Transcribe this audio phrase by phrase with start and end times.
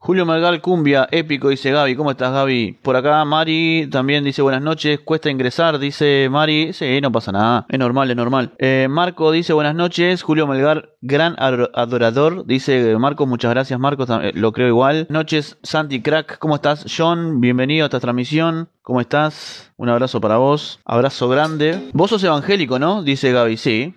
[0.00, 1.96] Julio Melgar Cumbia, épico, dice Gaby.
[1.96, 2.78] ¿Cómo estás, Gaby?
[2.82, 5.00] Por acá, Mari también dice buenas noches.
[5.00, 6.72] Cuesta ingresar, dice Mari.
[6.72, 7.66] Sí, no pasa nada.
[7.68, 8.52] Es normal, es normal.
[8.58, 10.22] Eh, Marco dice buenas noches.
[10.22, 12.46] Julio Melgar, gran adorador.
[12.46, 14.06] Dice Marco, muchas gracias, Marco.
[14.06, 15.06] tam- eh, Lo creo igual.
[15.10, 16.38] Noches, Santi Crack.
[16.38, 16.86] ¿Cómo estás?
[16.96, 18.68] John, bienvenido a esta transmisión.
[18.88, 19.70] ¿Cómo estás?
[19.76, 20.80] Un abrazo para vos.
[20.86, 21.90] Abrazo grande.
[21.92, 23.02] Vos sos evangélico, ¿no?
[23.02, 23.58] Dice Gaby.
[23.58, 23.94] Sí.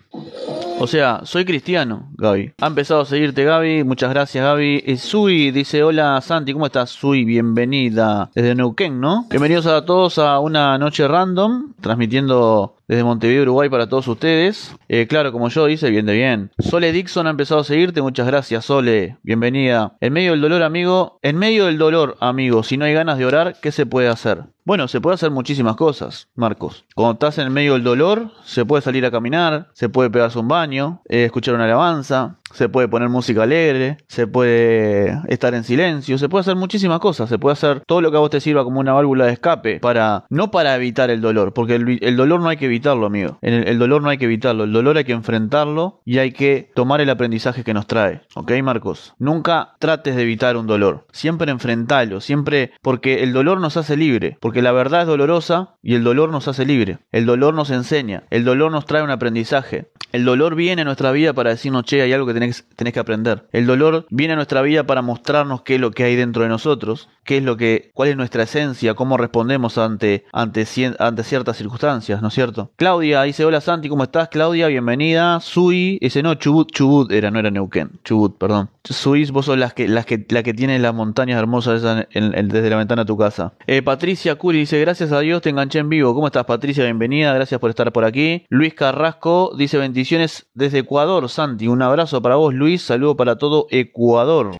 [0.79, 2.55] O sea, soy cristiano, Gaby.
[2.59, 3.85] Ha empezado a seguirte, Gaby.
[3.85, 4.83] Muchas gracias, Gaby.
[4.85, 6.89] Eh, Sui dice: Hola, Santi, ¿cómo estás?
[6.89, 8.31] Sui, bienvenida.
[8.35, 9.27] Desde Neuquén, ¿no?
[9.29, 14.75] Bienvenidos a todos a una noche random, transmitiendo desde Montevideo, Uruguay para todos ustedes.
[14.89, 16.51] Eh, claro, como yo dice, bien de bien.
[16.59, 18.01] Sole Dixon ha empezado a seguirte.
[18.01, 19.15] Muchas gracias, Sole.
[19.23, 19.95] Bienvenida.
[20.01, 21.17] En medio del dolor, amigo.
[21.21, 22.63] En medio del dolor, amigo.
[22.63, 24.43] Si no hay ganas de orar, ¿qué se puede hacer?
[24.65, 26.83] Bueno, se puede hacer muchísimas cosas, Marcos.
[26.93, 30.49] Cuando estás en medio del dolor, se puede salir a caminar, se puede pegarse un
[30.49, 36.17] baño, eh, escuchar una alabanza, se puede poner música alegre, se puede estar en silencio,
[36.17, 38.63] se puede hacer muchísimas cosas, se puede hacer todo lo que a vos te sirva
[38.63, 42.49] como una válvula de escape para no para evitar el dolor, porque el, dolor no
[42.49, 43.37] hay que evitarlo, amigo.
[43.41, 46.71] El, el dolor no hay que evitarlo, el dolor hay que enfrentarlo y hay que
[46.75, 49.13] tomar el aprendizaje que nos trae, ¿ok, Marcos?
[49.17, 54.37] Nunca trates de evitar un dolor, siempre enfrentalo, siempre porque el dolor nos hace libre,
[54.39, 56.99] porque la verdad es dolorosa y el dolor nos hace libre.
[57.11, 59.91] El dolor nos enseña, el dolor nos trae un aprendizaje.
[60.11, 62.33] El dolor viene a nuestra vida para decirnos, che, hay algo que
[62.75, 63.47] tenés, que aprender.
[63.51, 66.49] El dolor viene a nuestra vida para mostrarnos qué es lo que hay dentro de
[66.49, 70.65] nosotros, qué es lo que, cuál es nuestra esencia, cómo respondemos ante, ante,
[70.99, 72.71] ante ciertas circunstancias, ¿no es cierto?
[72.75, 74.29] Claudia dice, hola Santi, ¿cómo estás?
[74.29, 75.39] Claudia, bienvenida.
[75.39, 77.99] Sui, ese no, Chubut, Chubut era, no era Neuquén.
[78.03, 78.69] Chubut, perdón.
[78.83, 83.07] Sui, vos sos que, que, la que tiene las montañas hermosas desde la ventana de
[83.07, 83.53] tu casa.
[83.67, 86.13] Eh, Patricia Curi dice, gracias a Dios te enganché en vivo.
[86.13, 86.83] ¿Cómo estás, Patricia?
[86.83, 88.45] Bienvenida, gracias por estar por aquí.
[88.49, 91.67] Luis Carrasco dice, bendiciones desde Ecuador, Santi.
[91.67, 92.81] Un abrazo para vos, Luis.
[92.81, 94.57] Saludo para todo Ecuador.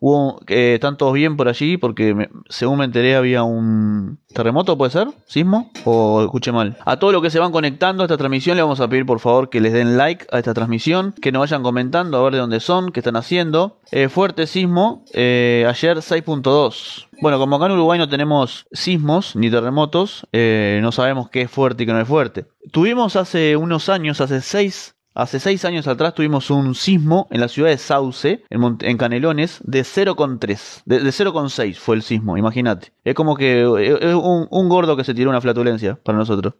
[0.47, 1.77] Eh, ¿Están todos bien por allí?
[1.77, 5.07] Porque me- según me enteré había un terremoto, ¿puede ser?
[5.25, 5.71] ¿Sismo?
[5.85, 6.77] ¿O escuché mal?
[6.85, 9.19] A todos los que se van conectando a esta transmisión le vamos a pedir por
[9.19, 12.39] favor que les den like a esta transmisión, que nos vayan comentando a ver de
[12.39, 13.79] dónde son, qué están haciendo.
[13.91, 17.07] Eh, fuerte sismo, eh, ayer 6.2.
[17.21, 21.83] Bueno, como acá en Uruguay no tenemos sismos ni terremotos, no sabemos qué es fuerte
[21.83, 22.45] y qué no es fuerte.
[22.71, 27.49] Tuvimos hace unos años, hace seis Hace seis años atrás tuvimos un sismo en la
[27.49, 30.83] ciudad de Sauce, en, Canelones, de 0,3.
[30.85, 32.93] De, de 0,6 fue el sismo, imagínate.
[33.03, 36.53] Es como que eh, es un, gordo que se tiró una flatulencia para nosotros.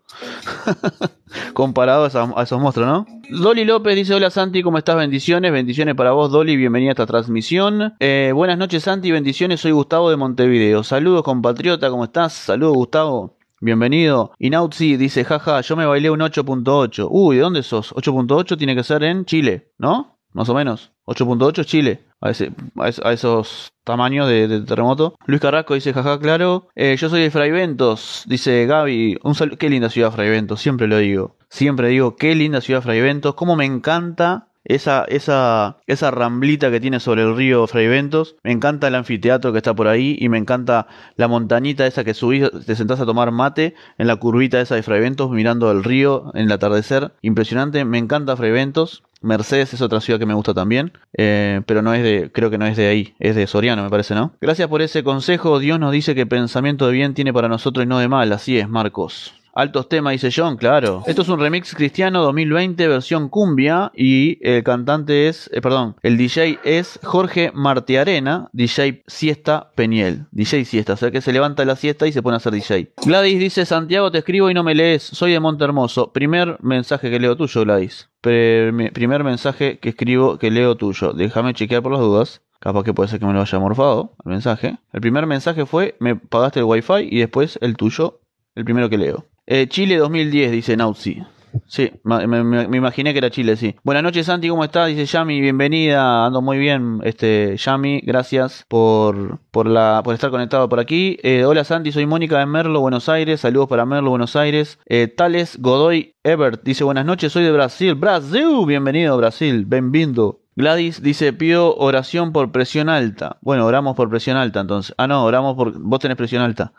[1.54, 3.06] Comparado a esos monstruos, ¿no?
[3.30, 4.98] Dolly López dice: Hola Santi, ¿cómo estás?
[4.98, 6.58] Bendiciones, bendiciones para vos, Dolly.
[6.58, 7.94] Bienvenida a esta transmisión.
[8.02, 9.62] Eh, buenas noches, Santi, bendiciones.
[9.62, 10.84] Soy Gustavo de Montevideo.
[10.84, 12.34] Saludos, compatriota, ¿cómo estás?
[12.34, 13.41] Saludos, Gustavo.
[13.64, 14.32] Bienvenido.
[14.40, 17.08] Inautsi dice, jaja, yo me bailé un 8.8.
[17.12, 17.94] Uy, ¿de dónde sos?
[17.94, 20.18] 8.8 tiene que ser en Chile, ¿no?
[20.34, 20.94] Más o menos.
[21.06, 22.06] 8.8 es Chile.
[22.22, 25.16] A, ese- a es- a esos tamaños de, de terremoto.
[25.28, 26.70] Luis Carrasco dice, jaja, claro.
[26.76, 29.20] Eh, yo soy de Fraiventos, dice Gaby.
[29.24, 29.58] Un saludo.
[29.58, 31.38] Qué linda ciudad Fraiventos, siempre lo digo.
[31.50, 33.36] Siempre digo, qué linda ciudad Fraiventos.
[33.36, 38.36] Cómo me encanta esa, esa, esa ramblita que tiene sobre el río Fraiventos.
[38.44, 42.14] Me encanta el anfiteatro que está por ahí y me encanta la montañita esa que
[42.14, 46.32] subís, te sentás a tomar mate en la curvita esa de Fraiventos mirando el río
[46.34, 47.12] en el atardecer.
[47.22, 49.04] Impresionante, me encanta Fraiventos.
[49.22, 52.58] Mercedes es otra ciudad que me gusta también, eh, pero no es de, creo que
[52.58, 54.34] no es de ahí, es de Soriano, me parece, ¿no?
[54.42, 55.60] Gracias por ese consejo.
[55.60, 58.32] Dios nos dice que pensamiento de bien tiene para nosotros y no de mal.
[58.34, 59.41] Así es, Marcos.
[59.54, 61.04] Altos temas, dice John, claro.
[61.08, 66.18] Esto es un remix cristiano 2020, versión cumbia, y el cantante es, eh, perdón, el
[66.18, 70.26] DJ es Jorge Martiarena, DJ Siesta Peñel.
[70.32, 72.94] DJ Siesta, o sea que se levanta la siesta y se pone a hacer DJ.
[73.06, 76.14] Gladys dice, Santiago, te escribo y no me lees, soy de Monte Hermoso.
[76.14, 78.10] Primer mensaje que leo tuyo, Gladys.
[78.22, 81.14] Pre- primer mensaje que escribo que leo tuyo.
[81.14, 82.42] Déjame chequear por las dudas.
[82.60, 84.78] Capaz que puede ser que me lo haya morfado el mensaje.
[84.94, 88.20] El primer mensaje fue, me pagaste el wifi y después el tuyo,
[88.54, 89.26] el primero que leo.
[89.54, 91.22] Eh, Chile 2010, dice Nauzi.
[91.68, 93.76] Sí, me imaginé que era Chile, sí.
[93.84, 94.88] Buenas noches, Santi, ¿cómo estás?
[94.88, 100.70] Dice Yami, bienvenida, ando muy bien, este, Yami, gracias por, por, la, por estar conectado
[100.70, 101.18] por aquí.
[101.22, 104.80] Eh, hola Santi, soy Mónica de Merlo, Buenos Aires, saludos para Merlo, Buenos Aires.
[104.86, 110.41] Eh, Tales Godoy Ebert dice, buenas noches, soy de Brasil, Brasil, bienvenido Brasil, bienvenido.
[110.62, 113.38] Gladys dice, pido oración por presión alta.
[113.42, 114.94] Bueno, oramos por presión alta entonces.
[114.98, 115.78] Ah, no, oramos por...
[115.80, 116.72] Vos tenés presión alta.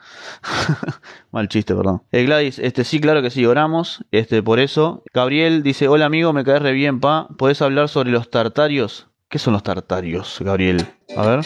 [1.32, 2.02] Mal chiste, perdón.
[2.12, 4.04] Eh, Gladys, este sí, claro que sí, oramos.
[4.12, 5.02] Este, por eso.
[5.12, 7.28] Gabriel dice, hola amigo, me caes re bien, pa.
[7.36, 9.08] ¿Podés hablar sobre los tartarios?
[9.28, 10.86] ¿Qué son los tartarios, Gabriel?
[11.16, 11.40] A ver.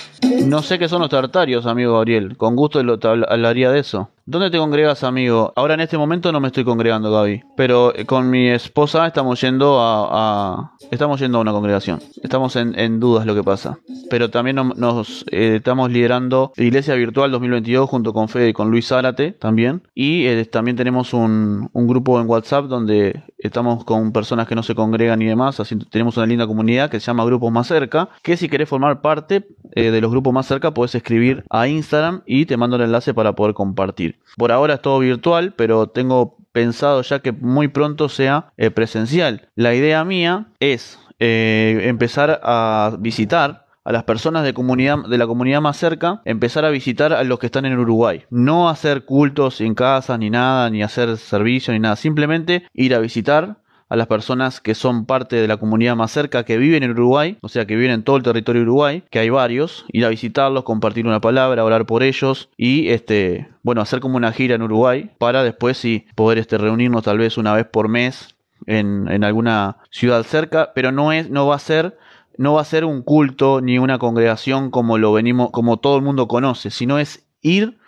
[0.44, 2.36] No sé qué son los tartarios, amigo Gabriel.
[2.36, 4.10] Con gusto lo- hablaría de eso.
[4.28, 5.52] ¿Dónde te congregas, amigo?
[5.54, 7.44] Ahora en este momento no me estoy congregando, Gaby.
[7.56, 12.00] Pero eh, con mi esposa estamos yendo a, estamos yendo a una congregación.
[12.20, 13.78] Estamos en, dudas lo que pasa.
[14.10, 18.88] Pero también nos, eh, estamos liderando Iglesia Virtual 2022 junto con Fede y con Luis
[18.88, 19.82] Zárate también.
[19.94, 24.64] Y eh, también tenemos un, un, grupo en WhatsApp donde estamos con personas que no
[24.64, 25.60] se congregan y demás.
[25.60, 28.08] Así tenemos una linda comunidad que se llama Grupos Más Cerca.
[28.24, 29.46] Que si querés formar parte
[29.76, 33.34] de los grupos más cerca, puedes escribir a Instagram y te mando el enlace para
[33.34, 34.15] poder compartir.
[34.36, 39.48] Por ahora es todo virtual, pero tengo pensado ya que muy pronto sea eh, presencial.
[39.54, 45.28] La idea mía es eh, empezar a visitar a las personas de, comunidad, de la
[45.28, 48.24] comunidad más cerca, empezar a visitar a los que están en Uruguay.
[48.30, 51.94] No hacer cultos en casa, ni nada, ni hacer servicio, ni nada.
[51.94, 56.44] Simplemente ir a visitar a las personas que son parte de la comunidad más cerca,
[56.44, 59.18] que viven en Uruguay, o sea, que viven en todo el territorio de Uruguay, que
[59.18, 64.00] hay varios, ir a visitarlos, compartir una palabra, orar por ellos y, este, bueno, hacer
[64.00, 67.66] como una gira en Uruguay para después sí poder este, reunirnos tal vez una vez
[67.66, 68.36] por mes
[68.66, 71.96] en, en alguna ciudad cerca, pero no es, no va a ser
[72.38, 76.02] no va a ser un culto ni una congregación como lo venimos, como todo el
[76.02, 77.78] mundo conoce, sino es ir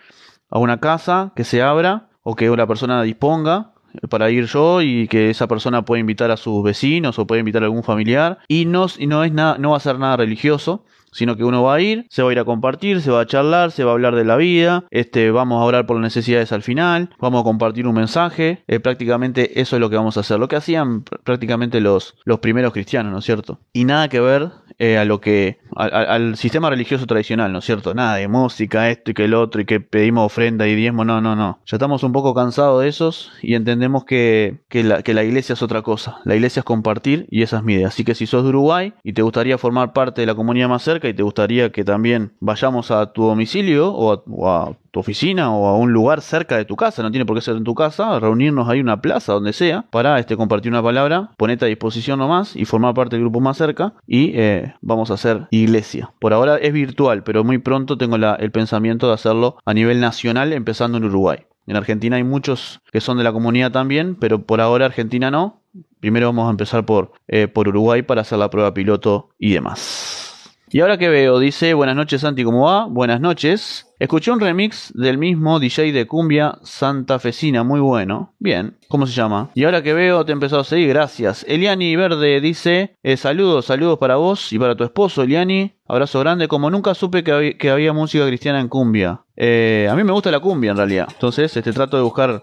[0.51, 3.73] a una casa que se abra o que una persona disponga
[4.09, 7.63] para ir yo y que esa persona puede invitar a sus vecinos o puede invitar
[7.63, 8.39] a algún familiar.
[8.49, 11.63] Y no, y no es nada, no va a ser nada religioso, sino que uno
[11.63, 13.91] va a ir, se va a ir a compartir, se va a charlar, se va
[13.91, 17.41] a hablar de la vida, este, vamos a orar por las necesidades al final, vamos
[17.41, 20.57] a compartir un mensaje, eh, prácticamente eso es lo que vamos a hacer, lo que
[20.57, 23.59] hacían prácticamente los, los primeros cristianos, ¿no es cierto?
[23.73, 27.95] Y nada que ver eh, a lo que al sistema religioso tradicional, ¿no es cierto?
[27.95, 31.21] Nada de música, esto y que el otro y que pedimos ofrenda y diezmo, no,
[31.21, 31.61] no, no.
[31.67, 35.53] Ya estamos un poco cansados de esos y entendemos que, que, la, que la iglesia
[35.53, 36.19] es otra cosa.
[36.25, 37.89] La iglesia es compartir y esa es mi idea.
[37.89, 40.83] Así que si sos de Uruguay y te gustaría formar parte de la comunidad más
[40.83, 45.67] cerca y te gustaría que también vayamos a tu domicilio o a tu oficina o
[45.67, 48.19] a un lugar cerca de tu casa, no tiene por qué ser en tu casa,
[48.19, 52.57] reunirnos ahí una plaza, donde sea, para este, compartir una palabra, ponete a disposición nomás
[52.57, 56.13] y formar parte del grupo más cerca y eh, vamos a hacer iglesia.
[56.19, 60.53] Por ahora es virtual, pero muy pronto tengo el pensamiento de hacerlo a nivel nacional,
[60.53, 61.39] empezando en Uruguay.
[61.67, 65.61] En Argentina hay muchos que son de la comunidad también, pero por ahora Argentina no.
[66.01, 70.28] Primero vamos a empezar por, eh, por Uruguay para hacer la prueba piloto y demás.
[70.71, 72.85] Y ahora que veo, dice, buenas noches Santi, ¿cómo va?
[72.85, 73.87] Buenas noches.
[73.99, 78.35] Escuché un remix del mismo DJ de cumbia santafesina, muy bueno.
[78.39, 79.49] Bien, ¿cómo se llama?
[79.55, 81.47] Y ahora que veo, te he empezado a seguir, gracias.
[81.49, 85.73] Eliani Verde dice, eh, saludos, saludos para vos y para tu esposo, Eliani.
[85.89, 89.23] Abrazo grande, como nunca supe que, había, música cristiana en cumbia.
[89.37, 91.09] Eh, a mí me gusta la cumbia en realidad.
[91.11, 92.43] Entonces, este trato de buscar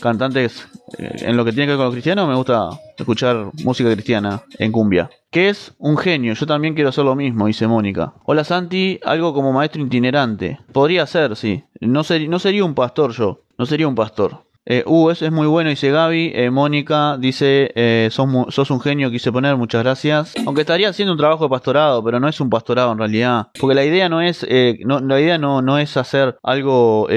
[0.00, 0.66] cantantes
[0.98, 4.42] eh, en lo que tiene que ver con los cristianos, me gusta escuchar música cristiana
[4.58, 5.10] en cumbia.
[5.30, 8.14] Que es un genio, yo también quiero hacer lo mismo, dice Mónica.
[8.24, 10.58] Hola Santi, algo como maestro itinerante.
[10.72, 11.64] Podría ser, sí.
[11.80, 14.44] No, no sería un pastor yo, no sería un pastor.
[14.66, 16.32] Eh, uh, eso es muy bueno, dice Gaby.
[16.34, 20.32] Eh, Mónica dice, eh, sos, sos, un genio, quise poner, muchas gracias.
[20.46, 23.48] Aunque estaría haciendo un trabajo de pastorado, pero no es un pastorado en realidad.
[23.60, 27.08] Porque la idea no es, eh, no, la idea no, no es hacer algo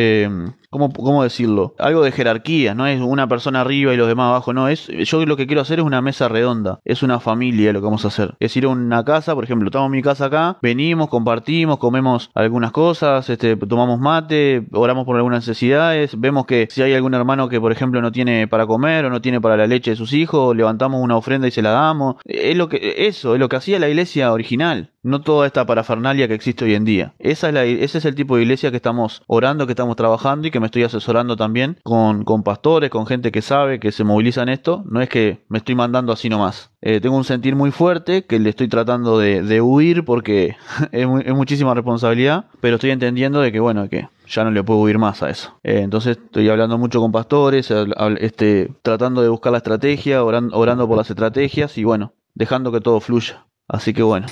[0.69, 1.75] ¿Cómo, ¿Cómo, decirlo?
[1.79, 5.25] Algo de jerarquía, no es una persona arriba y los demás abajo, no, es yo
[5.25, 8.09] lo que quiero hacer es una mesa redonda, es una familia lo que vamos a
[8.09, 8.35] hacer.
[8.41, 12.31] Es ir a una casa, por ejemplo, estamos en mi casa acá, venimos, compartimos, comemos
[12.33, 17.47] algunas cosas, este, tomamos mate, oramos por algunas necesidades, vemos que si hay algún hermano
[17.47, 20.11] que, por ejemplo, no tiene para comer o no tiene para la leche de sus
[20.11, 22.17] hijos, levantamos una ofrenda y se la damos.
[22.25, 26.27] Es lo que, eso, es lo que hacía la iglesia original no toda esta parafernalia
[26.27, 27.13] que existe hoy en día.
[27.19, 30.47] Esa es la, ese es el tipo de iglesia que estamos orando, que estamos trabajando
[30.47, 34.44] y que me estoy asesorando también con, pastores, con gente que sabe, que se moviliza
[34.44, 34.83] en esto.
[34.90, 36.71] No es que me estoy mandando así nomás.
[36.81, 40.56] Eh, tengo un sentir muy fuerte que le estoy tratando de, huir porque
[40.92, 44.99] es, muchísima responsabilidad, pero estoy entendiendo de que, bueno, que ya no le puedo huir
[44.99, 45.57] más a eso.
[45.64, 47.71] Eh, entonces estoy hablando mucho con pastores,
[48.19, 52.99] este, tratando de buscar la estrategia, orando por las estrategias y bueno, dejando que todo
[52.99, 53.46] fluya.
[53.68, 54.28] Así que bueno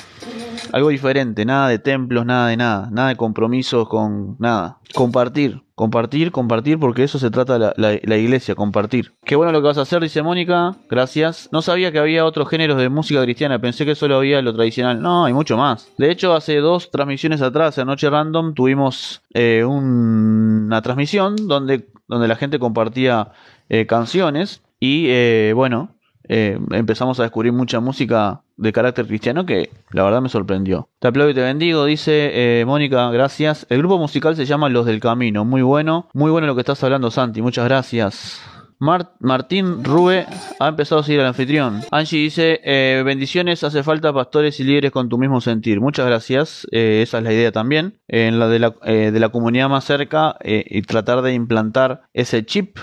[0.75, 4.79] algo diferente, nada de templos, nada de nada, nada de compromisos con nada.
[4.93, 9.13] Compartir, compartir, compartir, porque eso se trata la, la, iglesia, compartir.
[9.23, 11.49] Qué bueno lo que vas a hacer, dice Mónica, gracias.
[11.51, 15.01] No sabía que había otros géneros de música cristiana, pensé que solo había lo tradicional.
[15.01, 15.89] No, hay mucho más.
[15.97, 22.27] De hecho, hace dos transmisiones atrás, en Noche Random, tuvimos eh, una transmisión donde, donde
[22.27, 23.31] la gente compartía
[23.69, 25.94] eh, canciones y eh, bueno,
[26.27, 30.89] empezamos a descubrir mucha música de carácter cristiano que la verdad me sorprendió.
[30.99, 33.65] Te aplaudo y te bendigo, dice eh, Mónica, gracias.
[33.69, 36.83] El grupo musical se llama Los del Camino, muy bueno, muy bueno lo que estás
[36.83, 38.41] hablando Santi, muchas gracias.
[38.77, 40.27] Martín Rube
[40.59, 41.81] ha empezado a seguir al anfitrión.
[41.91, 45.79] Angie dice, eh, bendiciones, hace falta pastores y líderes con tu mismo sentir.
[45.79, 47.99] Muchas gracias, eh, esa es la idea también.
[48.07, 52.77] en la de la, de la comunidad más cerca y tratar de implantar ese chip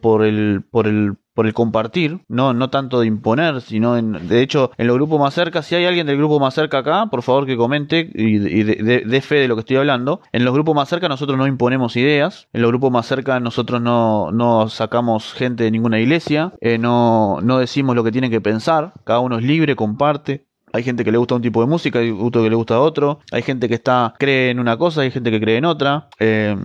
[0.00, 4.40] por el por el por el compartir, no, no tanto de imponer, sino en, de
[4.40, 7.22] hecho en los grupos más cerca, si hay alguien del grupo más cerca acá, por
[7.22, 10.22] favor que comente y, dé fe de lo que estoy hablando.
[10.32, 13.82] En los grupos más cerca nosotros no imponemos ideas, en los grupos más cerca nosotros
[13.82, 18.40] no, no sacamos gente de ninguna iglesia, eh, no, no decimos lo que tienen que
[18.40, 20.46] pensar, cada uno es libre, comparte.
[20.76, 23.20] Hay gente que le gusta un tipo de música, hay otro que le gusta otro.
[23.32, 26.08] Hay gente que está cree en una cosa, hay gente que cree en otra.
[26.18, 26.56] Eh,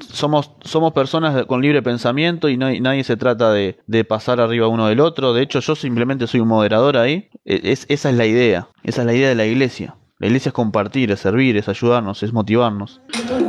[0.00, 3.76] somos, somos personas con libre pensamiento y nadie se trata de,
[4.08, 5.32] pasar arriba uno del otro.
[5.32, 7.28] De hecho, yo simplemente soy un moderador ahí.
[7.44, 8.68] E, es, esa es la idea.
[8.84, 9.96] Esa es la idea de la iglesia.
[10.18, 13.02] La iglesia es compartir, es servir, es ayudarnos, es motivarnos.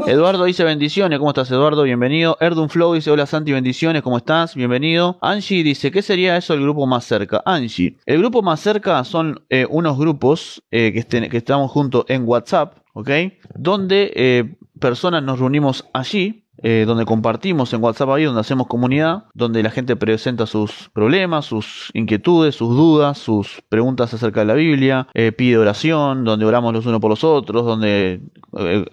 [0.06, 1.84] Eduardo dice bendiciones, ¿cómo estás Eduardo?
[1.84, 2.38] Bienvenido.
[2.42, 4.54] Erdun Flow dice hola Santi, bendiciones, ¿cómo estás?
[4.54, 5.18] Bienvenido.
[5.22, 7.42] Angie dice, ¿qué sería eso el grupo más cerca?
[7.46, 12.80] Angie, el grupo más cerca son eh, unos grupos eh, que, estamos juntos en WhatsApp,
[12.92, 13.12] ¿ok?
[13.56, 19.26] Donde eh, personas nos reunimos allí eh, donde compartimos en WhatsApp ahí, donde hacemos comunidad,
[19.34, 24.54] donde la gente presenta sus problemas, sus inquietudes, sus dudas, sus preguntas acerca de la
[24.56, 28.22] Biblia, eh, pide oración, donde oramos los unos por los otros, donde
[28.58, 28.86] eh,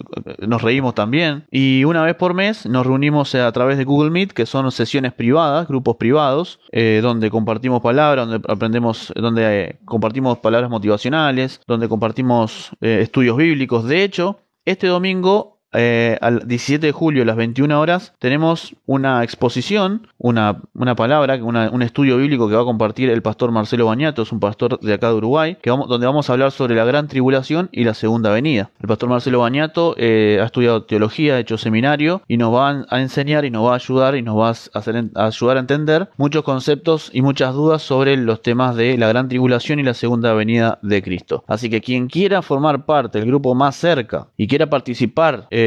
[0.47, 1.47] nos reímos también.
[1.51, 5.13] Y una vez por mes nos reunimos a través de Google Meet, que son sesiones
[5.13, 13.37] privadas, grupos privados, donde compartimos palabras, donde aprendemos, donde compartimos palabras motivacionales, donde compartimos estudios
[13.37, 13.85] bíblicos.
[13.85, 19.23] De hecho, este domingo eh, al 17 de julio a las 21 horas tenemos una
[19.23, 24.23] exposición, una, una palabra, un estudio bíblico que va a compartir el pastor Marcelo Bañato,
[24.23, 27.69] es un pastor de acá de Uruguay, donde vamos a hablar sobre la gran tribulación
[27.73, 28.71] y la segunda venida.
[28.81, 33.01] El pastor Marcelo Bañato eh, ha estudiado teología, ha hecho seminario y nos va a
[33.01, 36.45] enseñar y nos va a ayudar y nos va a, hacer, ayudar a entender muchos
[36.45, 40.79] conceptos y muchas dudas sobre los temas de la gran tribulación y la segunda venida
[40.83, 41.45] de Cristo.
[41.47, 45.64] Así que quien quiera formar parte del grupo más cerca y quiera participar, eh,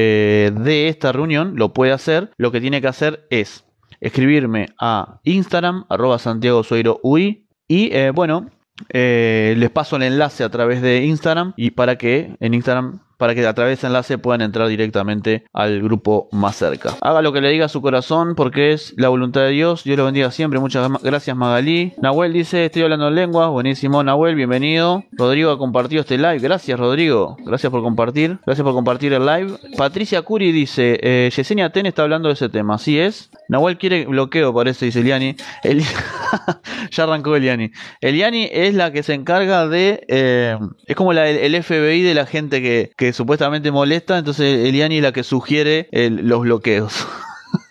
[0.56, 2.32] de esta reunión lo puede hacer.
[2.38, 3.66] Lo que tiene que hacer es
[4.00, 6.63] escribirme a Instagram, arroba Santiago
[7.04, 7.48] UI.
[7.68, 8.50] Y eh, bueno,
[8.89, 13.36] eh, les paso el enlace a través de Instagram y para que en Instagram para
[13.36, 16.96] que a través de ese enlace puedan entrar directamente al grupo más cerca.
[17.02, 19.84] Haga lo que le diga a su corazón porque es la voluntad de Dios.
[19.84, 20.60] Dios lo bendiga siempre.
[20.60, 21.94] Muchas gracias Magalí.
[22.02, 23.50] Nahuel dice, estoy hablando en lengua.
[23.50, 25.04] Buenísimo Nahuel, bienvenido.
[25.12, 26.40] Rodrigo ha compartido este live.
[26.40, 27.38] Gracias Rodrigo.
[27.44, 28.40] Gracias por compartir.
[28.46, 29.54] Gracias por compartir el live.
[29.76, 32.76] Patricia Curi dice, eh, Yesenia Ten está hablando de ese tema.
[32.76, 33.32] Así es.
[33.50, 35.36] Nahuel quiere bloqueo, parece, dice Eliani.
[36.92, 37.72] ya arrancó Eliani.
[38.02, 40.06] Eliani es la que se encarga de...
[40.08, 45.12] Eh, es como el FBI de la gente que supuestamente molesta, entonces Eliani es la
[45.12, 47.08] que sugiere los bloqueos.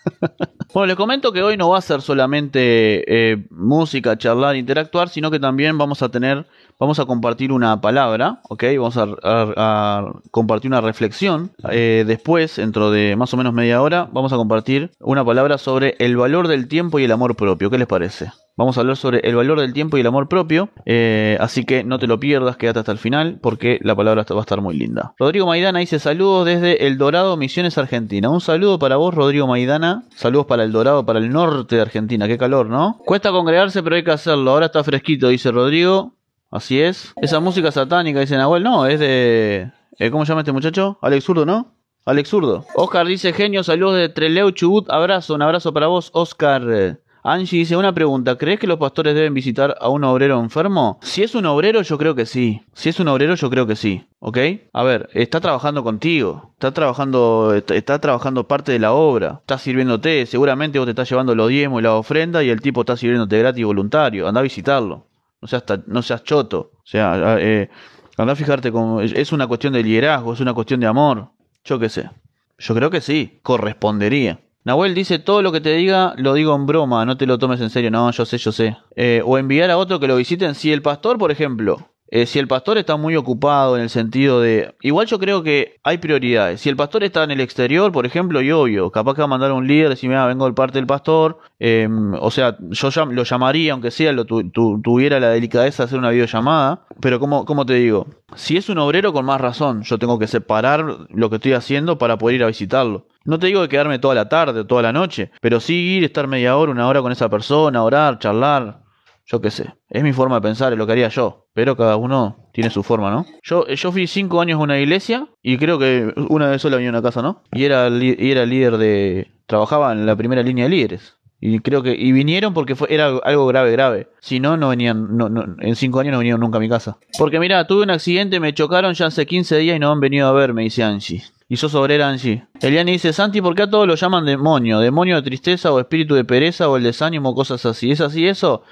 [0.76, 5.30] Bueno, les comento que hoy no va a ser solamente eh, música, charlar, interactuar, sino
[5.30, 6.44] que también vamos a tener,
[6.78, 8.64] vamos a compartir una palabra, ¿ok?
[8.78, 11.50] Vamos a, compartir una reflexión.
[11.70, 15.96] Eh, después, dentro de más o menos media hora, vamos a compartir una palabra sobre
[15.98, 17.70] el valor del tiempo y el amor propio.
[17.70, 18.30] ¿Qué les parece?
[18.58, 20.70] Vamos a hablar sobre el valor del tiempo y el amor propio.
[20.86, 24.38] Eh, así que no te lo pierdas, quédate hasta el final porque la palabra va
[24.38, 25.14] a estar muy linda.
[25.18, 28.30] Rodrigo Maidana dice saludos desde El Dorado, Misiones, Argentina.
[28.30, 29.95] Un saludo para vos, Rodrigo Maidana.
[30.14, 32.26] Saludos para El Dorado, para el norte de Argentina.
[32.26, 32.98] Qué calor, ¿no?
[33.04, 34.50] Cuesta congregarse, pero hay que hacerlo.
[34.50, 36.14] Ahora está fresquito, dice Rodrigo.
[36.50, 37.12] Así es.
[37.20, 38.62] Esa música satánica, dice Nahuel.
[38.62, 39.70] No, es de...
[39.98, 40.98] Eh, ¿Cómo se llama este muchacho?
[41.02, 41.74] Alex Zurdo, ¿no?
[42.04, 42.64] Alex Zurdo.
[42.76, 44.88] Oscar dice genio, saludos de Treleu Chubut.
[44.90, 47.00] Abrazo, un abrazo para vos, Oscar.
[47.28, 51.00] Angie dice una pregunta, ¿crees que los pastores deben visitar a un obrero enfermo?
[51.02, 52.62] Si es un obrero, yo creo que sí.
[52.72, 54.06] Si es un obrero, yo creo que sí.
[54.20, 54.38] ¿Ok?
[54.72, 60.24] A ver, está trabajando contigo, está trabajando, está, trabajando parte de la obra, está sirviéndote,
[60.26, 63.40] seguramente vos te estás llevando los diezmos y la ofrenda y el tipo está sirviéndote
[63.40, 64.28] gratis y voluntario.
[64.28, 65.08] Anda a visitarlo.
[65.42, 66.70] No seas, no seas choto.
[66.76, 67.68] O sea, eh,
[68.16, 68.72] anda a fijarte.
[69.02, 71.30] Es una cuestión de liderazgo, es una cuestión de amor.
[71.64, 72.08] Yo qué sé.
[72.56, 74.38] Yo creo que sí, correspondería.
[74.66, 77.60] Nahuel dice, todo lo que te diga lo digo en broma, no te lo tomes
[77.60, 77.88] en serio.
[77.92, 78.76] No, yo sé, yo sé.
[78.96, 80.56] Eh, o enviar a otro que lo visiten.
[80.56, 84.40] Si el pastor, por ejemplo, eh, si el pastor está muy ocupado en el sentido
[84.40, 84.74] de...
[84.80, 86.60] Igual yo creo que hay prioridades.
[86.60, 89.28] Si el pastor está en el exterior, por ejemplo, y obvio, capaz que va a
[89.28, 91.38] mandar a un líder, decir, mira, vengo del parte del pastor.
[91.58, 96.10] Em, o sea, yo lo llamaría, aunque sea, lo tuviera la delicadeza de hacer una
[96.10, 96.86] videollamada.
[97.00, 100.28] Pero como, como te digo, si es un obrero, con más razón, yo tengo que
[100.28, 103.06] separar lo que estoy haciendo para poder ir a visitarlo.
[103.24, 106.28] No te digo de quedarme toda la tarde toda la noche, pero sí ir, estar
[106.28, 108.85] media hora, una hora con esa persona, orar, charlar,
[109.26, 109.74] yo qué sé.
[109.90, 111.48] Es mi forma de pensar, es lo que haría yo.
[111.52, 113.26] Pero cada uno tiene su forma, ¿no?
[113.42, 116.90] Yo, yo fui cinco años a una iglesia y creo que una vez sola venía
[116.90, 117.42] a una casa, ¿no?
[117.52, 119.32] Y era, y era líder de...
[119.46, 121.16] Trabajaba en la primera línea de líderes.
[121.40, 124.08] Y creo que y vinieron porque fue, era algo grave, grave.
[124.20, 126.98] Si no, no venían, no, no, en cinco años no vinieron nunca a mi casa.
[127.18, 130.26] Porque mira, tuve un accidente, me chocaron ya hace 15 días y no han venido
[130.28, 131.22] a ver, me dice Angie.
[131.48, 132.46] Y sos obrera Angie.
[132.60, 134.80] Eliani dice, Santi, ¿por qué a todos lo llaman demonio?
[134.80, 137.90] ¿Demonio de tristeza o espíritu de pereza o el desánimo, cosas así?
[137.90, 138.62] ¿Es así eso?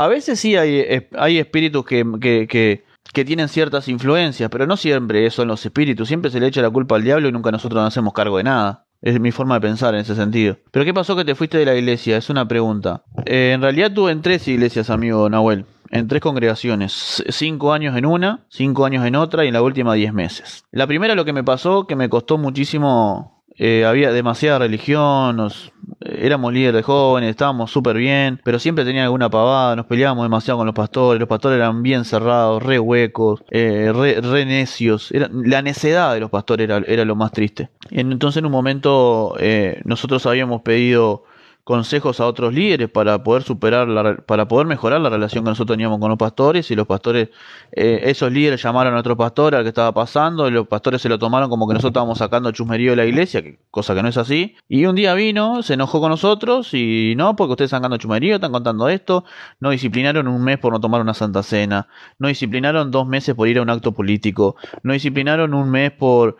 [0.00, 6.08] A veces sí hay, espíritus que tienen ciertas influencias, pero no siempre son los espíritus.
[6.08, 8.44] Siempre se le echa la culpa al diablo y nunca nosotros nos hacemos cargo de
[8.44, 8.86] nada.
[9.02, 10.56] Es mi forma de pensar en ese sentido.
[10.70, 12.16] ¿Pero qué pasó que te fuiste de la iglesia?
[12.16, 13.02] Es una pregunta.
[13.26, 15.66] Eh, en realidad tuve en tres iglesias, amigo Nahuel.
[15.90, 17.22] En tres congregaciones.
[17.28, 20.64] Cinco años en una, cinco años en otra y en la última diez meses.
[20.70, 25.72] La primera lo que me pasó, que me costó muchísimo eh, había demasiada religión, nos,
[26.00, 30.58] éramos líderes de jóvenes, estábamos súper bien, pero siempre tenían alguna pavada, nos peleábamos demasiado
[30.58, 35.62] con los pastores, los pastores eran bien cerrados, re huecos, eh, re, necios, era, la
[35.62, 37.68] necedad de los pastores era, era lo más triste.
[37.90, 41.24] Entonces en un momento eh, nosotros habíamos pedido
[41.70, 45.76] consejos a otros líderes para poder superar, la, para poder mejorar la relación que nosotros
[45.76, 47.28] teníamos con los pastores y los pastores,
[47.70, 51.08] eh, esos líderes llamaron a otro pastor al que estaba pasando y los pastores se
[51.08, 54.16] lo tomaron como que nosotros estábamos sacando chusmerío de la iglesia, cosa que no es
[54.16, 54.56] así.
[54.68, 58.34] Y un día vino, se enojó con nosotros y no, porque ustedes están sacando chusmerío,
[58.34, 59.24] están contando esto,
[59.60, 61.86] no disciplinaron un mes por no tomar una santa cena,
[62.18, 66.36] no disciplinaron dos meses por ir a un acto político, no disciplinaron un mes por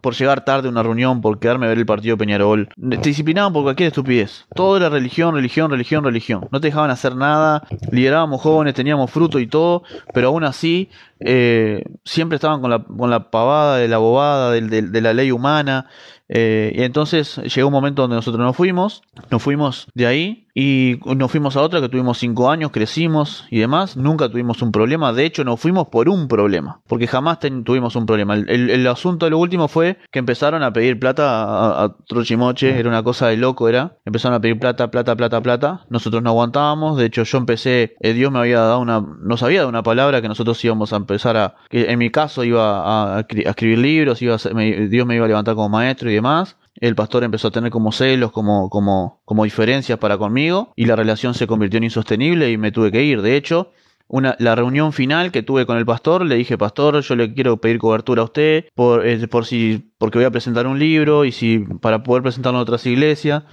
[0.00, 2.68] por llegar tarde a una reunión, por quedarme a ver el partido Peñarol.
[2.76, 4.46] Te disciplinaban por cualquier estupidez.
[4.54, 6.48] Todo era religión, religión, religión, religión.
[6.50, 9.82] No te dejaban hacer nada, liderábamos jóvenes, teníamos fruto y todo,
[10.12, 15.00] pero aún así eh, siempre estaban con la, con la pavada de la bobada, de
[15.00, 15.86] la ley humana.
[16.28, 21.00] Eh, y entonces llegó un momento donde nosotros nos fuimos, nos fuimos de ahí y
[21.04, 25.12] nos fuimos a otra que tuvimos cinco años, crecimos y demás, nunca tuvimos un problema,
[25.12, 28.36] de hecho nos fuimos por un problema, porque jamás tuvimos un problema.
[28.36, 33.02] El, asunto de lo último fue que empezaron a pedir plata a, Trochimoche, era una
[33.02, 37.06] cosa de loco, era, empezaron a pedir plata, plata, plata, plata, nosotros no aguantábamos, de
[37.06, 40.28] hecho yo empecé, eh, Dios me había dado una, nos había dado una palabra que
[40.28, 45.06] nosotros íbamos a empezar a, que en mi caso iba a, escribir libros, iba Dios
[45.06, 46.56] me iba a levantar como maestro y demás.
[46.80, 50.96] El pastor empezó a tener como celos, como, como, como diferencias para conmigo y la
[50.96, 53.22] relación se convirtió en insostenible y me tuve que ir.
[53.22, 53.70] De hecho,
[54.08, 57.56] una, la reunión final que tuve con el pastor, le dije, pastor, yo le quiero
[57.58, 61.32] pedir cobertura a usted por, eh, por si, porque voy a presentar un libro y
[61.32, 63.44] si para poder presentarlo en otras iglesias.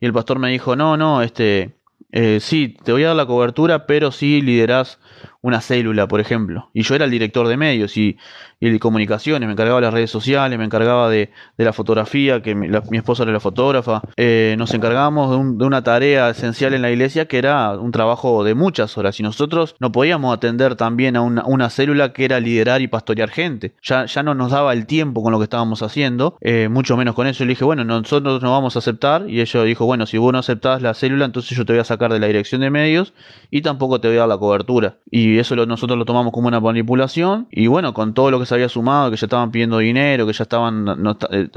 [0.00, 1.76] Y el pastor me dijo, no, no, este,
[2.12, 4.98] eh, sí, te voy a dar la cobertura, pero sí liderás
[5.44, 6.70] una célula, por ejemplo.
[6.72, 8.16] Y yo era el director de medios y,
[8.60, 12.40] y de comunicaciones, me encargaba de las redes sociales, me encargaba de, de la fotografía,
[12.40, 14.00] que mi, esposa era la fotógrafa.
[14.16, 18.42] Eh, nos encargábamos de, de, una tarea esencial en la iglesia que era un trabajo
[18.42, 19.20] de muchas horas.
[19.20, 23.74] Y nosotros no podíamos atender también a una, célula que era liderar y pastorear gente.
[23.82, 27.14] Ya, ya no nos daba el tiempo con lo que estábamos haciendo, eh, mucho menos
[27.14, 27.40] con eso.
[27.40, 29.28] Yo le dije, bueno, nosotros no vamos a aceptar.
[29.28, 31.84] Y ella dijo, bueno, si vos no aceptás la célula, entonces yo te voy a
[31.84, 33.12] sacar de la dirección de medios
[33.50, 34.96] y tampoco te voy a dar la cobertura.
[35.10, 37.46] Y eso lo, nosotros lo tomamos como una manipulación.
[37.50, 40.32] Y bueno, con todo lo que se había sumado, que ya estaban pidiendo dinero, que
[40.32, 41.48] ya estaban, no, eh,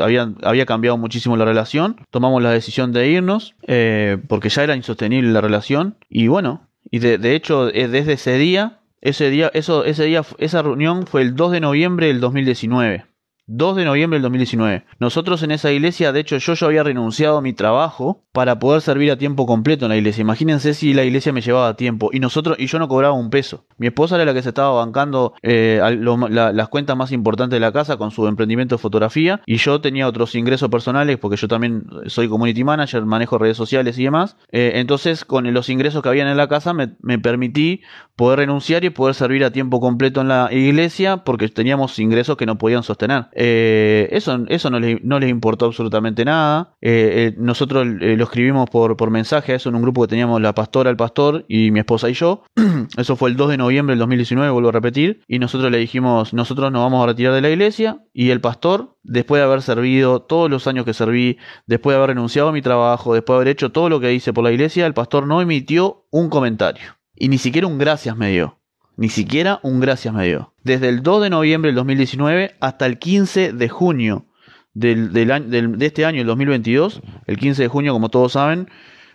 [0.43, 5.31] había cambiado muchísimo la relación, tomamos la decisión de irnos, eh, porque ya era insostenible
[5.31, 5.97] la relación.
[6.09, 10.23] Y bueno, y de, de hecho, eh, desde ese día, ese día, eso, ese día,
[10.37, 13.05] esa reunión fue el 2 de noviembre del 2019.
[13.47, 14.83] 2 de noviembre del 2019.
[14.99, 18.81] Nosotros en esa iglesia, de hecho yo ya había renunciado a mi trabajo para poder
[18.81, 20.21] servir a tiempo completo en la iglesia.
[20.21, 23.65] Imagínense si la iglesia me llevaba tiempo y nosotros y yo no cobraba un peso.
[23.77, 27.71] Mi esposa era la que se estaba bancando eh, las cuentas más importantes de la
[27.71, 31.85] casa con su emprendimiento de fotografía y yo tenía otros ingresos personales porque yo también
[32.07, 34.35] soy community manager, manejo redes sociales y demás.
[34.51, 37.81] Eh, entonces con los ingresos que habían en la casa me, me permití
[38.17, 42.45] poder renunciar y poder servir a tiempo completo en la iglesia porque teníamos ingresos que
[42.45, 43.27] no podían sostener.
[43.39, 46.75] Eh, eso eso no, les, importó absolutamente nada.
[46.81, 50.55] Eh, eh, nosotros lo escribimos por, por mensaje, eso en un grupo que teníamos la
[50.55, 52.43] pastora, el pastor y mi esposa y yo.
[52.97, 55.21] eso fue el 2 de noviembre del 2019, vuelvo a repetir.
[55.27, 58.03] Y nosotros le dijimos, nosotros nos vamos a retirar de la iglesia.
[58.11, 62.15] Y el pastor, después de haber servido todos los años que serví, después de haber
[62.15, 64.87] renunciado a mi trabajo, después de haber hecho todo lo que hice por la iglesia,
[64.87, 66.97] el pastor no emitió un comentario.
[67.15, 68.57] Y ni siquiera un gracias me dio.
[68.95, 70.53] Ni siquiera un gracias me dio.
[70.67, 74.25] Desde el 2 de noviembre del 2019 hasta el 15 de junio
[74.73, 78.69] del, de este año, el 2022, el 15 de junio, como todos saben,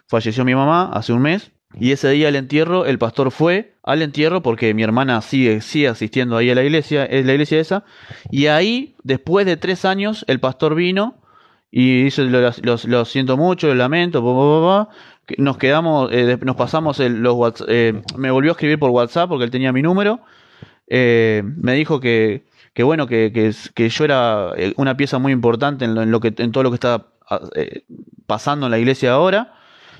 [0.08, 1.52] falleció mi mamá hace un mes.
[1.78, 5.88] Y ese día al entierro, el pastor fue al entierro porque mi hermana sigue, sigue
[5.88, 7.84] asistiendo ahí a la iglesia, es la iglesia esa.
[8.30, 11.20] Y ahí, después de tres años, el pastor vino
[11.70, 14.88] y dice, lo, siento mucho, lo lamento,
[15.36, 19.50] nos quedamos, eh, nos pasamos los eh, me volvió a escribir por WhatsApp porque él
[19.50, 20.20] tenía mi número,
[20.86, 22.44] eh, me dijo que,
[22.74, 23.32] que bueno, que,
[23.74, 26.70] que, yo era una pieza muy importante en, lo, en, lo que, en todo lo
[26.70, 27.06] que está
[28.26, 29.54] pasando en la iglesia ahora,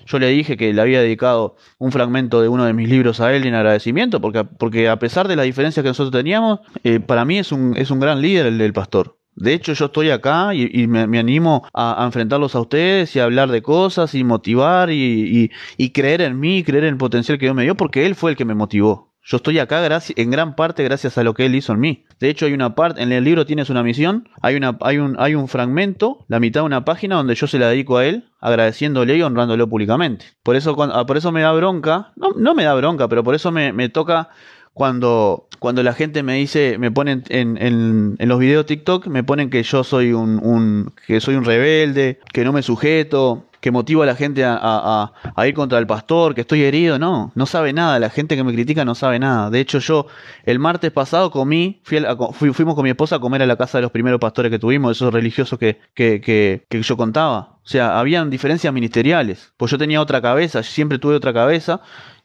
[0.07, 3.35] yo le dije que le había dedicado un fragmento de uno de mis libros a
[3.35, 7.25] él en agradecimiento, porque, porque a pesar de las diferencias que nosotros teníamos, eh, para
[7.25, 9.17] mí es un, es un gran líder el del pastor.
[9.35, 13.51] De hecho, yo estoy acá y, me, animo a, enfrentarlos a ustedes y a hablar
[13.51, 17.57] de cosas y motivar y, y, creer en mí, creer en el potencial que Dios
[17.57, 19.12] me dio, porque Él fue el que me motivó.
[19.25, 19.81] Yo estoy acá
[20.17, 22.05] en gran parte gracias a lo que Él hizo en mí.
[22.19, 25.17] De hecho, hay una parte, en el libro tienes una misión, hay, una, hay, un,
[25.19, 28.25] hay un fragmento, la mitad de una página, donde yo se la dedico a Él,
[28.41, 30.25] agradeciéndole y honrándolo públicamente.
[30.43, 33.35] Por eso, ah, por eso me da bronca, no, no me da bronca, pero por
[33.37, 34.31] eso me, me toca
[34.75, 39.23] cuando, cuando la gente me dice, me ponen en, en, en los videos TikTok, me
[39.23, 43.71] ponen que yo soy un, un, que soy un rebelde, que no me sujeto, que
[43.71, 47.31] motivo a la gente a, a, a, ir contra el pastor, que estoy herido, no,
[47.37, 49.51] no sabe nada, la gente que me critica no sabe nada.
[49.51, 50.09] De hecho, yo
[50.45, 53.93] el martes pasado comí, fuimos con mi esposa a comer a la casa de los
[53.93, 57.61] primeros pastores que tuvimos, esos religiosos que, que, que, que yo contaba.
[57.65, 61.83] O sea, habían diferencias ministeriales, pues yo tenía otra cabeza, siempre tuve otra cabeza,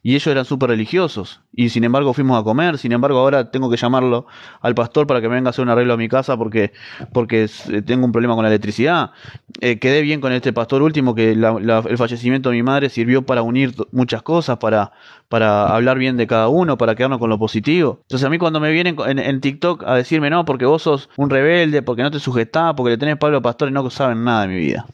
[0.08, 1.41] y ellos eran súper religiosos.
[1.54, 4.26] Y sin embargo fuimos a comer, sin embargo ahora tengo que llamarlo
[4.62, 6.72] al pastor para que me venga a hacer un arreglo a mi casa porque,
[7.12, 9.12] porque eh, tengo un problema con la electricidad.
[9.60, 13.41] Eh, quedé bien con este pastor último que el fallecimiento de mi madre sirvió para
[13.41, 14.93] unir muchas cosas, para,
[15.28, 18.00] para hablar bien de cada uno, para quedarnos con lo positivo.
[18.04, 21.10] Entonces a mí cuando me vienen en, en TikTok a decirme no, porque vos sos
[21.17, 24.43] un rebelde, porque no te sujetás, porque le tenés Pablo Pastor y no saben nada
[24.43, 24.86] de mi vida.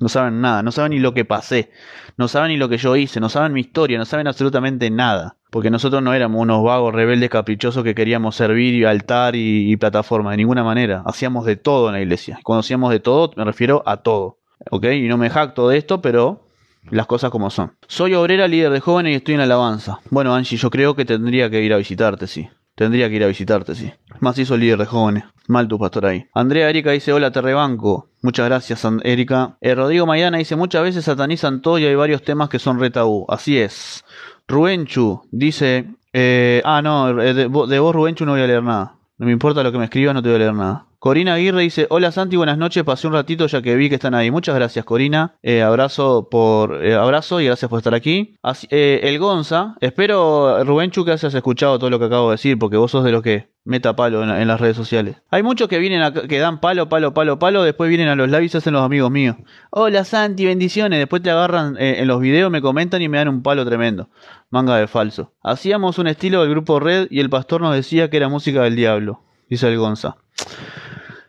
[0.00, 1.70] No saben nada, no saben ni lo que pasé,
[2.16, 5.36] no saben ni lo que yo hice, no saben mi historia, no saben absolutamente nada.
[5.50, 10.32] Porque nosotros no éramos unos vagos rebeldes caprichosos que queríamos servir y altar y, plataforma,
[10.32, 11.02] de ninguna manera.
[11.06, 12.40] Hacíamos de todo en la iglesia.
[12.42, 14.38] Cuando hacíamos de todo, me refiero a todo.
[14.70, 14.86] ¿Ok?
[14.86, 16.48] Y no me jacto de esto, pero
[16.90, 17.76] las cosas como son.
[17.86, 20.00] Soy obrera, líder de jóvenes y estoy en alabanza.
[20.10, 22.48] Bueno, Angie, yo creo que tendría que ir a visitarte, sí.
[22.74, 23.92] Tendría que ir a visitarte, sí.
[24.20, 25.24] Más hizo líder de jóvenes.
[25.46, 26.26] Mal tu pastor ahí.
[26.34, 28.08] Andrea Erika dice, hola, te rebanco.
[28.22, 29.56] Muchas gracias, Erika.
[29.60, 33.26] Eh, Rodrigo Maidana dice, muchas veces satanizan todo y hay varios temas que son retabú.
[33.28, 34.04] Así es.
[34.48, 38.96] Rubenchu dice, eh, ah, no, de, de vos Rubenchu no voy a leer nada.
[39.18, 40.86] No me importa lo que me escribas, no te voy a leer nada.
[41.04, 44.14] Corina Aguirre dice, hola Santi, buenas noches, pasé un ratito ya que vi que están
[44.14, 44.30] ahí.
[44.30, 48.38] Muchas gracias Corina, eh, abrazo por eh, abrazo y gracias por estar aquí.
[48.70, 52.78] Eh, el Gonza, espero Rubenchu que hayas escuchado todo lo que acabo de decir, porque
[52.78, 55.16] vos sos de los que meta palo en, las redes sociales.
[55.30, 58.30] Hay muchos que vienen a, que dan palo, palo, palo, palo, después vienen a los
[58.30, 59.36] lives y hacen los amigos míos.
[59.68, 63.42] Hola Santi, bendiciones, después te agarran en los videos, me comentan y me dan un
[63.42, 64.08] palo tremendo.
[64.48, 65.34] Manga de falso.
[65.42, 68.74] Hacíamos un estilo del grupo Red y el pastor nos decía que era música del
[68.74, 70.16] diablo, dice el Gonza.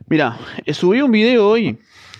[0.08, 1.80] Mira, eh, subí un video hoy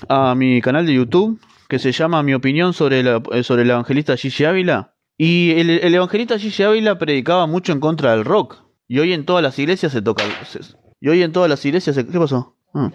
[0.10, 4.18] a mi canal de YouTube que se llama Mi opinión sobre, eh, sobre el evangelista
[4.18, 4.94] Gigi Ávila.
[5.18, 8.58] Y el, evangelista Gigi Ávila predicaba mucho en contra del rock.
[8.88, 10.24] Y hoy en todas las iglesias se toca.
[11.00, 12.56] y hoy en todas las iglesias se, ¿Qué pasó?
[12.74, 12.92] Ah.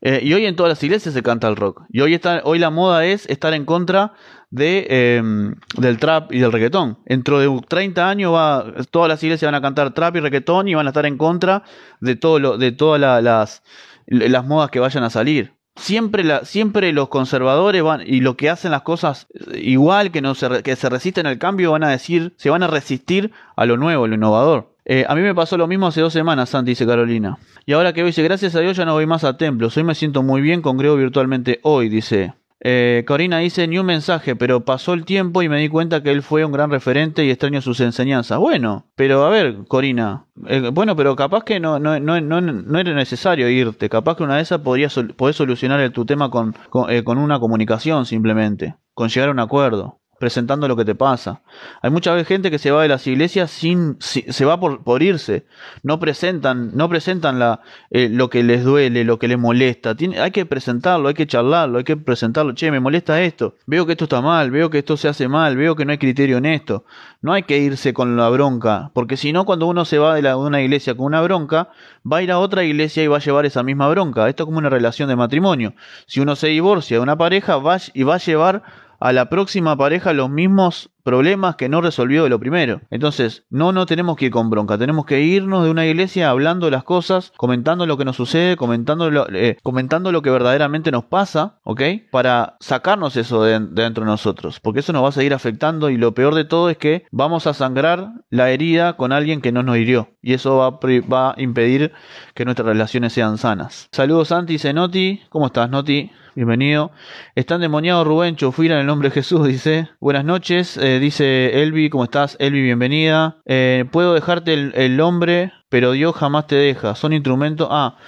[0.00, 1.82] Eh, y hoy en todas las iglesias se canta el rock.
[1.88, 4.12] Y hoy, está, hoy la moda es estar en contra
[4.50, 6.98] de, em, del trap y del reggaetón.
[7.06, 10.74] Dentro de 30 años va, todas las iglesias van a cantar trap y reggaetón y
[10.74, 11.62] van a estar en contra
[12.00, 13.62] de, todo lo, de todas las
[14.06, 15.54] las modas que vayan a salir.
[15.76, 20.62] Siempre, siempre los conservadores van y lo que hacen las cosas igual que no se,
[20.62, 24.06] que se resisten al cambio van a decir se van a resistir a lo nuevo,
[24.06, 24.74] lo innovador.
[24.84, 27.38] Eh, a mí me pasó lo mismo hace dos semanas, Santi, dice Carolina.
[27.66, 29.76] Y ahora que hoy dice, gracias a Dios ya no voy más a templos.
[29.76, 32.34] Hoy me siento muy bien, congrego virtualmente hoy, dice.
[32.66, 36.10] Eh, Corina dice ni un mensaje, pero pasó el tiempo y me di cuenta que
[36.10, 38.38] él fue un gran referente y extraño sus enseñanzas.
[38.38, 42.94] Bueno, pero a ver, Corina, eh, bueno, pero capaz que no, no, no, no, era
[42.94, 47.04] necesario irte, capaz que una de esas podrías podés solucionar tu tema con, con, eh,
[47.04, 51.42] con una comunicación simplemente, con llegar a un acuerdo presentando lo que te pasa.
[51.82, 55.46] Hay mucha gente que se va de las iglesias sin, se va por, por, irse,
[55.82, 59.94] no presentan, no presentan la, eh, lo que les duele, lo que les molesta.
[60.20, 62.54] Hay que presentarlo, hay que charlarlo, hay que presentarlo.
[62.54, 65.56] Che, me molesta esto, veo que esto está mal, veo que esto se hace mal,
[65.56, 66.84] veo que no hay criterio en esto.
[67.20, 70.22] No hay que irse con la bronca, porque si no, cuando uno se va de,
[70.22, 71.70] la, de una iglesia con una bronca,
[72.10, 74.28] va a ir a otra iglesia y va a llevar esa misma bronca.
[74.28, 75.74] Esto es como una relación de matrimonio.
[76.06, 78.62] Si uno se divorcia de una pareja, va y va a llevar
[79.00, 82.80] a la próxima pareja los mismos problemas que no resolvió de lo primero.
[82.90, 86.70] Entonces, no, no tenemos que ir con bronca, tenemos que irnos de una iglesia hablando
[86.70, 91.04] las cosas, comentando lo que nos sucede, comentando lo, eh, comentando lo que verdaderamente nos
[91.04, 91.82] pasa, ¿ok?
[92.10, 95.98] Para sacarnos eso de, dentro de nosotros, porque eso nos va a seguir afectando y
[95.98, 99.62] lo peor de todo es que vamos a sangrar la herida con alguien que no
[99.62, 101.92] nos hirió y eso va, va a impedir
[102.34, 103.88] que nuestras relaciones sean sanas.
[103.92, 106.10] Saludos Santi, Noti, ¿cómo estás Noti?
[106.36, 106.90] Bienvenido.
[107.36, 109.88] Están demoniados Rubén Chofira en el nombre de Jesús, dice.
[110.00, 112.36] Buenas noches, eh, dice Elvi, ¿cómo estás?
[112.40, 113.36] Elvi, bienvenida.
[113.46, 116.96] Eh, puedo dejarte el, el, nombre, pero Dios jamás te deja.
[116.96, 117.68] Son instrumentos.
[117.70, 117.98] Ah,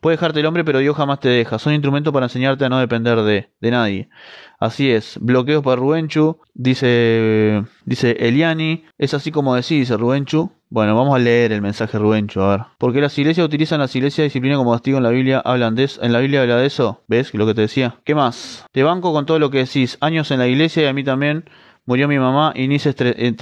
[0.00, 1.58] Puede dejarte el hombre, pero Dios jamás te deja.
[1.58, 4.08] Son instrumentos para enseñarte a no depender de, de nadie.
[4.58, 5.18] Así es.
[5.20, 8.84] Bloqueos para Rubenchu, dice, dice Eliani.
[8.98, 10.52] Es así como decís, dice Rubenchu.
[10.70, 12.66] Bueno, vamos a leer el mensaje Rubenchu, a ver.
[12.78, 15.42] Porque las iglesias utilizan las iglesias de disciplina como castigo en la Biblia.
[15.44, 16.02] Hablan de eso.
[16.02, 17.02] En la Biblia habla de eso.
[17.08, 17.34] ¿Ves?
[17.34, 17.96] Lo que te decía.
[18.04, 18.64] ¿Qué más?
[18.72, 19.98] Te banco con todo lo que decís.
[20.00, 21.44] Años en la iglesia y a mí también.
[21.84, 22.94] Murió mi mamá y ni se,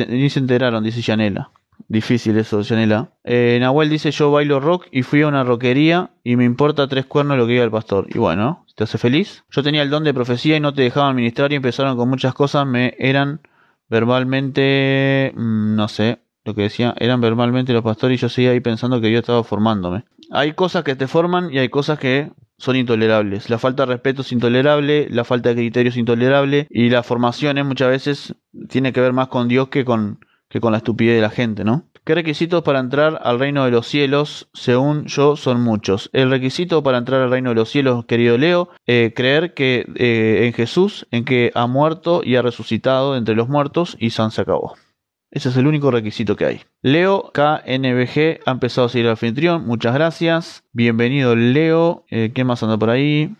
[0.09, 1.51] ni se enteraron, dice Yanela.
[1.87, 3.13] Difícil eso, Yanela.
[3.25, 7.07] Eh, Nahuel dice yo bailo rock y fui a una rockería y me importa tres
[7.07, 8.07] cuernos lo que diga el pastor.
[8.13, 9.45] Y bueno, ¿te hace feliz?
[9.51, 12.35] Yo tenía el don de profecía y no te dejaban ministrar y empezaron con muchas
[12.35, 12.67] cosas.
[12.67, 13.41] Me eran
[13.89, 18.61] verbalmente, mm, no sé, lo que decía, eran verbalmente los pastores y yo seguía ahí
[18.61, 20.05] pensando que yo estaba formándome.
[20.31, 23.49] Hay cosas que te forman y hay cosas que son intolerables.
[23.49, 27.57] La falta de respeto es intolerable, la falta de criterio es intolerable y la formación
[27.67, 28.35] muchas veces
[28.69, 31.65] tiene que ver más con Dios que con, que con la estupidez de la gente,
[31.65, 31.85] ¿no?
[32.05, 34.49] ¿Qué requisitos para entrar al reino de los cielos?
[34.55, 36.09] Según yo, son muchos.
[36.15, 40.47] El requisito para entrar al reino de los cielos, querido Leo, eh, creer que eh,
[40.47, 44.41] en Jesús, en que ha muerto y ha resucitado entre los muertos y San se
[44.41, 44.75] acabó.
[45.31, 46.61] Ese es el único requisito que hay.
[46.81, 49.67] Leo KNBG ha empezado a seguir al anfitrión.
[49.67, 50.65] Muchas gracias.
[50.73, 52.07] Bienvenido, Leo.
[52.09, 53.37] Eh, ¿Quién más anda por ahí?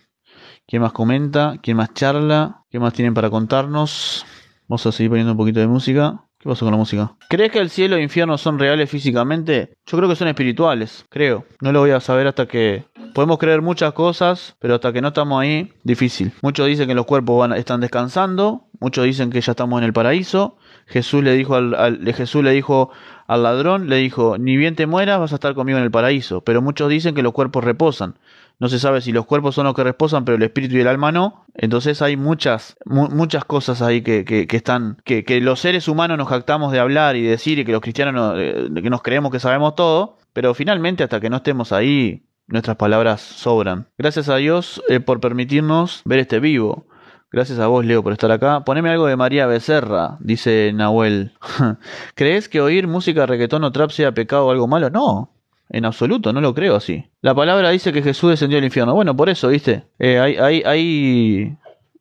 [0.67, 1.57] ¿Quién más comenta?
[1.63, 2.67] ¿Quién más charla?
[2.69, 4.27] ¿Qué más tienen para contarnos?
[4.69, 6.28] Vamos a seguir poniendo un poquito de música.
[6.41, 7.17] ¿Qué pasó con la música?
[7.29, 9.75] ¿Crees que el cielo e infierno son reales físicamente?
[9.87, 11.45] Yo creo que son espirituales, creo.
[11.61, 12.85] No lo voy a saber hasta que...
[13.13, 16.33] Podemos creer muchas cosas, pero hasta que no estamos ahí, difícil.
[16.43, 20.59] Muchos dicen que los cuerpos están descansando, muchos dicen que ya estamos en el paraíso,
[20.87, 22.91] Jesús le dijo al, Jesús le dijo
[23.27, 26.43] al ladrón, le dijo, ni bien te mueras vas a estar conmigo en el paraíso.
[26.43, 28.19] Pero muchos dicen que los cuerpos reposan.
[28.61, 30.89] No se sabe si los cuerpos son los que reposan, pero el espíritu y el
[30.89, 31.45] alma no.
[31.55, 36.29] Entonces hay muchas, muchas cosas ahí que, que, están, que, que, los seres humanos nos
[36.29, 39.77] jactamos de hablar y decir y que los cristianos eh, que nos creemos que sabemos
[39.77, 40.19] todo.
[40.33, 43.89] Pero finalmente hasta que no estemos ahí, nuestras palabras sobran.
[43.97, 46.87] Gracias a Dios eh, por permitirnos ver este vivo.
[47.31, 48.65] Gracias a vos, Leo, por estar acá.
[48.65, 51.33] Poneme algo de María Becerra, dice Nahuel.
[52.15, 54.89] ¿Crees que oír música reggaetón o trap sea pecado o algo malo?
[54.89, 55.38] No,
[55.71, 57.05] en absoluto, no lo creo así.
[57.21, 58.95] La palabra dice que Jesús descendió al infierno.
[58.95, 59.85] Bueno, por eso, ¿viste?
[59.99, 61.57] Eh, hay, hay, hay,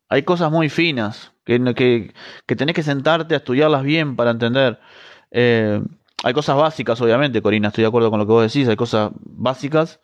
[0.08, 2.12] hay, cosas muy finas que, que,
[2.46, 4.78] que, tenés que sentarte a estudiarlas bien para entender.
[5.30, 5.82] Eh,
[6.24, 8.68] hay cosas básicas, obviamente, Corina, estoy de acuerdo con lo que vos decís.
[8.68, 10.00] Hay cosas básicas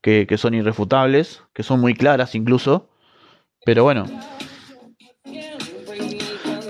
[0.00, 2.88] que, que son irrefutables, que son muy claras incluso.
[3.64, 4.06] Pero bueno,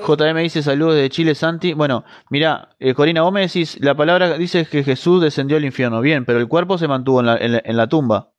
[0.09, 1.75] JM dice saludos de Chile, Santi.
[1.75, 6.01] Bueno, mira, eh, Corina, me decís, la palabra dice que Jesús descendió al infierno.
[6.01, 8.33] Bien, pero el cuerpo se mantuvo en la, tumba.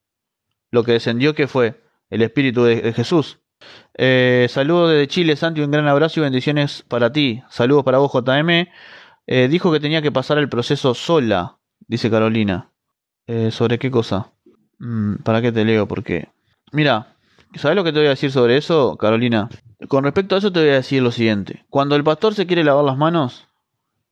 [0.72, 1.82] Lo que descendió, ¿qué fue?
[2.10, 3.40] El espíritu de, Jesús.
[3.96, 7.44] Eh, saludos desde Chile, Santi, un gran abrazo y bendiciones para ti.
[7.50, 8.68] Saludos para vos, JM.
[9.28, 12.72] Eh, dijo que tenía que pasar el proceso sola, dice Carolina.
[13.52, 14.32] ¿Sobre qué cosa?
[14.80, 15.88] Mm, ¿Para qué te leo?
[15.88, 16.30] Porque,
[16.72, 17.16] mira,
[17.54, 19.50] ¿sabes lo que te voy a decir sobre eso, Carolina?
[19.88, 21.66] Con respecto a eso te voy a decir lo siguiente.
[21.70, 23.48] Cuando el pastor se quiere lavar las manos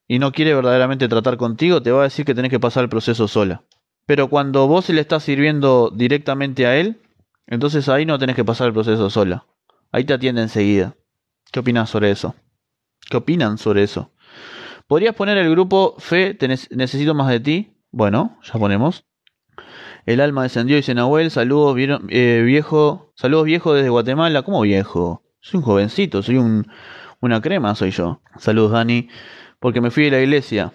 [0.07, 2.89] y no quiere verdaderamente tratar contigo, te va a decir que tenés que pasar el
[2.89, 3.63] proceso sola.
[4.05, 7.01] Pero cuando vos se le estás sirviendo directamente a él,
[7.47, 9.45] entonces ahí no tenés que pasar el proceso sola.
[9.91, 10.95] Ahí te atiende enseguida.
[11.51, 12.33] ¿Qué opinas sobre eso?
[13.09, 14.11] ¿Qué opinan sobre eso?
[14.87, 16.37] ¿Podrías poner el grupo Fe,
[16.71, 17.73] necesito más de ti?
[17.91, 19.03] Bueno, ya ponemos.
[20.05, 21.29] El alma descendió, dice Nahuel.
[21.29, 21.75] Saludos,
[22.09, 23.11] eh, viejo.
[23.15, 24.43] Saludos, viejo desde Guatemala.
[24.43, 25.26] ¿Cómo viejo?
[25.47, 26.67] Soy un jovencito, soy un,
[27.21, 28.19] una crema, soy yo.
[28.37, 29.07] Saludos, Dani.
[29.61, 30.73] Porque me fui de la iglesia.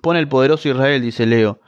[0.00, 1.60] Pone el poderoso Israel, dice Leo.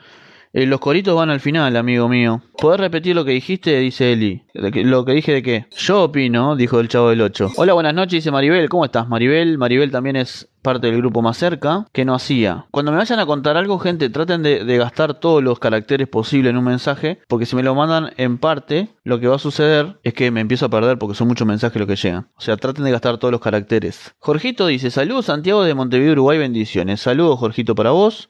[0.54, 2.42] Eh, los coritos van al final, amigo mío.
[2.58, 3.78] ¿Podés repetir lo que dijiste?
[3.80, 4.42] Dice Eli.
[4.52, 5.66] ¿Lo que dije de qué?
[5.78, 7.52] Yo opino, dijo el chavo del 8.
[7.56, 8.68] Hola, buenas noches, dice Maribel.
[8.68, 9.56] ¿Cómo estás, Maribel?
[9.56, 12.66] Maribel también es parte del grupo más cerca, que no hacía.
[12.70, 16.50] Cuando me vayan a contar algo, gente, traten de, de, gastar todos los caracteres posibles
[16.50, 19.96] en un mensaje, porque si me lo mandan en parte, lo que va a suceder
[20.02, 22.28] es que me empiezo a perder porque son muchos mensajes los que llegan.
[22.36, 24.14] O sea, traten de gastar todos los caracteres.
[24.18, 27.00] Jorgito dice, saludos Santiago de Montevideo, Uruguay, bendiciones.
[27.00, 28.28] Saludos, Jorgito, para vos.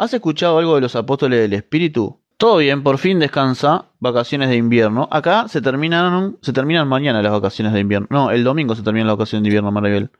[0.00, 2.20] ¿Has escuchado algo de los apóstoles del Espíritu?
[2.36, 5.08] Todo bien, por fin descansa, vacaciones de invierno.
[5.10, 8.06] Acá se terminaron, se terminan mañana las vacaciones de invierno.
[8.08, 10.10] No, el domingo se terminan las vacaciones de invierno, Maribel.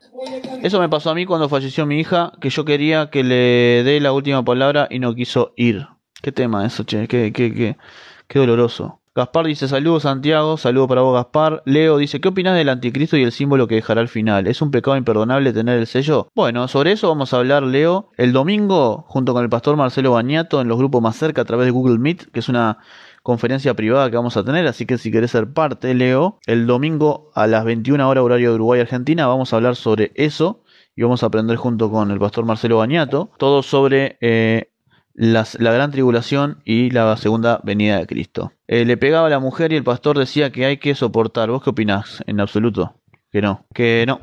[0.61, 4.01] Eso me pasó a mí cuando falleció mi hija, que yo quería que le dé
[4.01, 5.87] la última palabra y no quiso ir.
[6.21, 7.77] Qué tema eso, che, qué, qué, qué,
[8.27, 8.98] qué doloroso.
[9.19, 11.61] Gaspar dice saludos Santiago, saludo para vos Gaspar.
[11.65, 14.47] Leo dice, ¿qué opinas del anticristo y el símbolo que dejará al final?
[14.47, 16.29] ¿Es un pecado imperdonable tener el sello?
[16.33, 20.61] Bueno, sobre eso vamos a hablar, Leo, el domingo junto con el pastor Marcelo Bañato
[20.61, 22.77] en los grupos más cerca a través de Google Meet, que es una
[23.21, 27.29] conferencia privada que vamos a tener, así que si querés ser parte, Leo, el domingo
[27.35, 30.63] a las 21 horas horario de Uruguay Argentina vamos a hablar sobre eso
[30.95, 34.69] y vamos a aprender junto con el pastor Marcelo Bañato todo sobre eh,
[35.13, 38.53] la gran tribulación y la segunda venida de Cristo.
[38.67, 41.49] Eh, le pegaba a la mujer y el pastor decía que hay que soportar.
[41.49, 42.23] ¿Vos qué opinás?
[42.27, 42.95] En absoluto.
[43.31, 43.65] Que no.
[43.73, 44.19] Que no.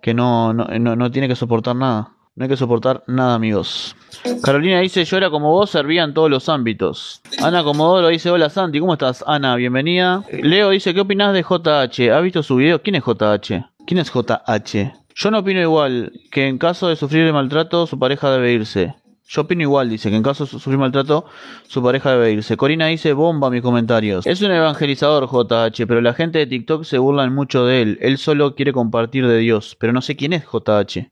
[0.00, 2.12] Que no, no, no tiene que soportar nada.
[2.34, 3.94] No hay que soportar nada, amigos.
[4.42, 7.20] Carolina dice, yo era como vos, servía en todos los ámbitos.
[7.42, 9.22] Ana Comodoro dice, hola Santi, ¿cómo estás?
[9.26, 10.24] Ana, bienvenida.
[10.30, 12.10] Leo dice, ¿qué opinás de JH?
[12.10, 12.80] ¿Ha visto su video?
[12.80, 13.66] ¿Quién es JH?
[13.86, 14.92] ¿Quién es JH?
[15.14, 18.94] Yo no opino igual, que en caso de sufrir el maltrato, su pareja debe irse.
[19.28, 21.24] Yo opino igual, dice que en caso de sufrir maltrato,
[21.66, 22.56] su pareja debe irse.
[22.56, 24.26] Corina dice, bomba mis comentarios.
[24.26, 27.98] Es un evangelizador JH, pero la gente de TikTok se burlan mucho de él.
[28.02, 31.10] Él solo quiere compartir de Dios, pero no sé quién es JH.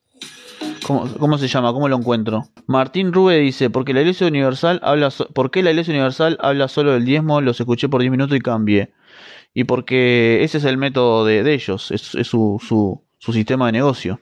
[0.86, 1.72] ¿Cómo, se llama?
[1.72, 2.44] ¿Cómo lo encuentro?
[2.66, 6.92] Martín Rube dice, porque la Iglesia Universal habla ¿por qué la Iglesia Universal habla solo
[6.92, 7.40] del diezmo?
[7.40, 8.92] Los escuché por 10 minutos y cambié.
[9.54, 14.20] Y porque ese es el método de, ellos, es, su, su, su, sistema de negocio.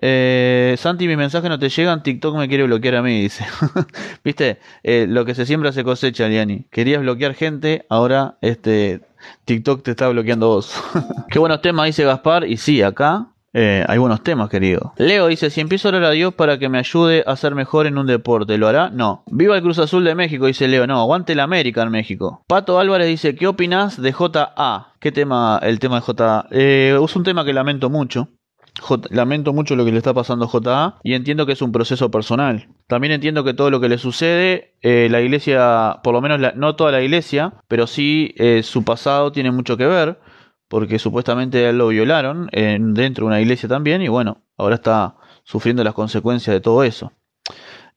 [0.00, 3.44] Eh, Santi, mis mensajes no te llegan, TikTok me quiere bloquear a mí, dice.
[4.24, 6.66] Viste, eh, lo que se siembra se cosecha, Liani.
[6.70, 9.02] Querías bloquear gente, ahora este
[9.44, 10.74] TikTok te está bloqueando vos.
[11.30, 12.46] Qué buenos temas, dice Gaspar.
[12.46, 14.92] Y sí, acá eh, hay buenos temas, querido.
[14.98, 17.86] Leo dice, si empiezo a orar a Dios para que me ayude a ser mejor
[17.86, 18.90] en un deporte, ¿lo hará?
[18.90, 19.22] No.
[19.30, 20.88] Viva el Cruz Azul de México, dice Leo.
[20.88, 22.42] No, aguante la América en México.
[22.48, 24.88] Pato Álvarez dice, ¿qué opinas de JA?
[24.98, 26.48] ¿Qué tema, el tema de JA?
[26.50, 28.28] Eh, es un tema que lamento mucho.
[29.10, 32.10] lamento mucho lo que le está pasando a JA y entiendo que es un proceso
[32.10, 32.66] personal.
[32.88, 36.74] También entiendo que todo lo que le sucede, eh, la iglesia, por lo menos no
[36.74, 40.18] toda la iglesia, pero sí eh, su pasado tiene mucho que ver
[40.68, 45.94] porque supuestamente lo violaron dentro de una iglesia también y bueno, ahora está sufriendo las
[45.94, 47.12] consecuencias de todo eso.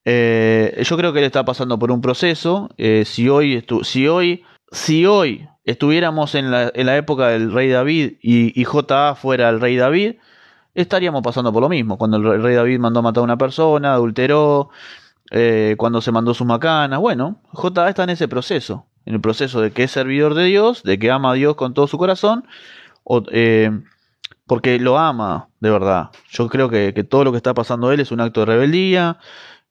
[0.09, 2.69] Eh, yo creo que él está pasando por un proceso.
[2.77, 7.69] Eh, si, hoy si, hoy, si hoy estuviéramos en la, en la época del rey
[7.69, 10.15] David y, y, JA fuera el rey David,
[10.75, 11.97] estaríamos pasando por lo mismo.
[11.97, 14.69] Cuando el rey David mandó a matar a una persona, adulteró,
[15.31, 16.99] eh, cuando se mandó sus macanas.
[16.99, 20.83] Bueno, JA está en ese proceso en el proceso de que es servidor de Dios,
[20.83, 22.45] de que ama a Dios con todo su corazón,
[23.05, 23.71] o, eh,
[24.45, 26.09] porque lo ama de verdad.
[26.29, 29.17] Yo creo que, todo lo que está pasando él es un acto de rebeldía,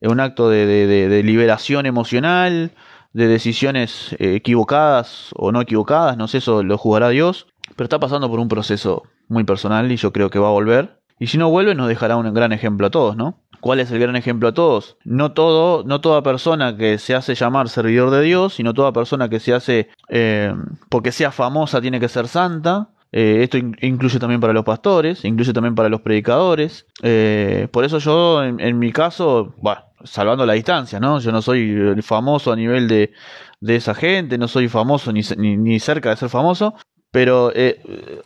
[0.00, 2.72] es un acto de, liberación emocional,
[3.12, 7.46] de decisiones eh, equivocadas o no equivocadas, no sé, eso lo jugará Dios,
[7.76, 10.95] pero está pasando por un proceso muy personal y yo creo que va a volver.
[11.18, 13.38] Y si no vuelve nos dejará un gran ejemplo a todos, ¿no?
[13.60, 14.96] ¿Cuál es el gran ejemplo a todos?
[15.04, 19.28] No todo, no toda persona que se hace llamar servidor de Dios, sino toda persona
[19.28, 20.54] que se hace eh,
[20.88, 22.90] porque sea famosa tiene que ser santa.
[23.12, 26.86] Eh, esto incluye también para los pastores, incluye también para los predicadores.
[27.02, 31.18] Eh, por eso yo, en, mi caso, bueno, salvando la distancia, ¿no?
[31.20, 33.12] Yo no soy famoso a nivel de,
[33.60, 36.74] de esa gente, no soy famoso ni, ni, ni cerca de ser famoso,
[37.16, 37.80] pero eh,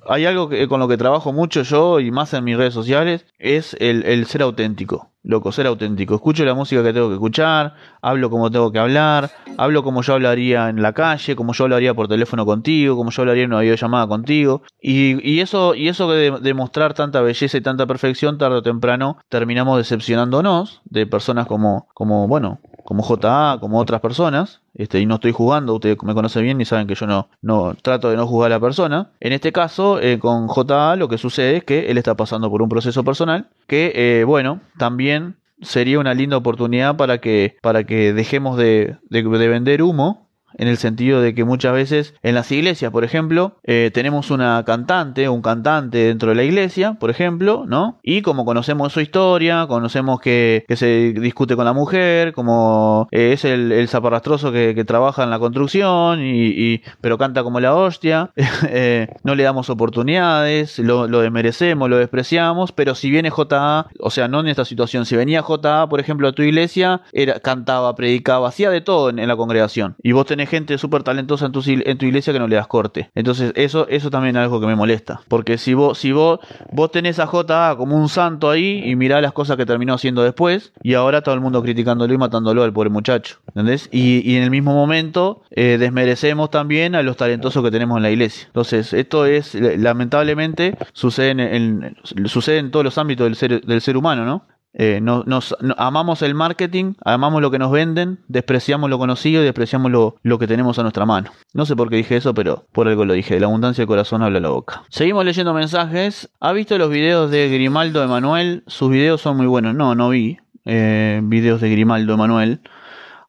[0.09, 3.25] hay algo que, con lo que trabajo mucho yo y más en mis redes sociales,
[3.39, 5.13] es el, ser auténtico.
[5.23, 6.17] Loco, ser auténtico.
[6.17, 10.15] Escucho la música que tengo que escuchar, hablo como tengo que hablar, hablo como yo
[10.15, 13.61] hablaría en la calle, como yo hablaría por teléfono contigo, como yo hablaría en una
[13.61, 14.63] videollamada contigo.
[14.83, 18.63] Y, y eso, y eso de, de mostrar tanta belleza y tanta perfección, tarde o
[18.63, 22.59] temprano terminamos decepcionándonos de personas como, como bueno,
[22.91, 26.65] como JA, como otras personas, este, y no estoy jugando, ustedes me conocen bien y
[26.65, 29.13] saben que yo no, no trato de no juzgar a la persona.
[29.21, 32.63] En este caso, eh, con JA lo que sucede es que él está pasando por
[32.63, 38.13] un proceso personal que, eh, bueno, también sería una linda oportunidad para que, para que
[38.13, 42.91] dejemos de, de vender humo en el sentido de que muchas veces en las iglesias,
[42.93, 47.99] por ejemplo, eh, tenemos una cantante, un cantante dentro de la iglesia, por ejemplo, ¿no?
[48.03, 53.45] Y como conocemos su historia, conocemos que, se discute con la mujer, como eh, es
[53.45, 58.31] el, el zaparrastroso que, trabaja en la construcción, y, pero canta como la hostia,
[58.69, 64.29] eh, no le damos oportunidades, lo, desmerecemos, lo despreciamos, pero si viene JA, o sea,
[64.29, 68.49] no en esta situación, si venía JA, por ejemplo, a tu iglesia, era, cantaba, predicaba,
[68.49, 72.33] hacía de todo en, la congregación, y vos tenés gente súper talentosa en tu, iglesia
[72.33, 73.11] que no le das corte.
[73.15, 75.21] Entonces, eso, eso también es algo que me molesta.
[75.29, 76.41] Porque si vos, si vos,
[76.73, 80.23] vos tenés a JA como un santo ahí y mirá las cosas que terminó haciendo
[80.23, 83.39] después, y ahora todo el mundo criticándolo y matándolo al pobre muchacho.
[83.49, 83.89] ¿Entendés?
[83.93, 88.11] Y, en el mismo momento eh, desmerecemos también a los talentosos que tenemos en la
[88.11, 88.47] iglesia.
[88.47, 94.45] Entonces, esto es, lamentablemente, sucede en, todos los ámbitos del ser humano, ¿no?
[94.73, 99.91] Eh, nos, amamos el marketing, amamos lo que nos venden, despreciamos lo conocido y despreciamos
[99.91, 101.31] lo, lo, que tenemos a nuestra mano.
[101.53, 103.35] No sé por qué dije eso, pero por algo lo dije.
[103.35, 104.83] De la abundancia del corazón habla la boca.
[104.89, 106.31] Seguimos leyendo mensajes.
[106.41, 108.63] ¿Ha visto los videos de Grimaldo Emanuel?
[108.67, 109.75] Sus videos son muy buenos.
[109.75, 112.61] No, no vi eh, videos de Grimaldo Emanuel.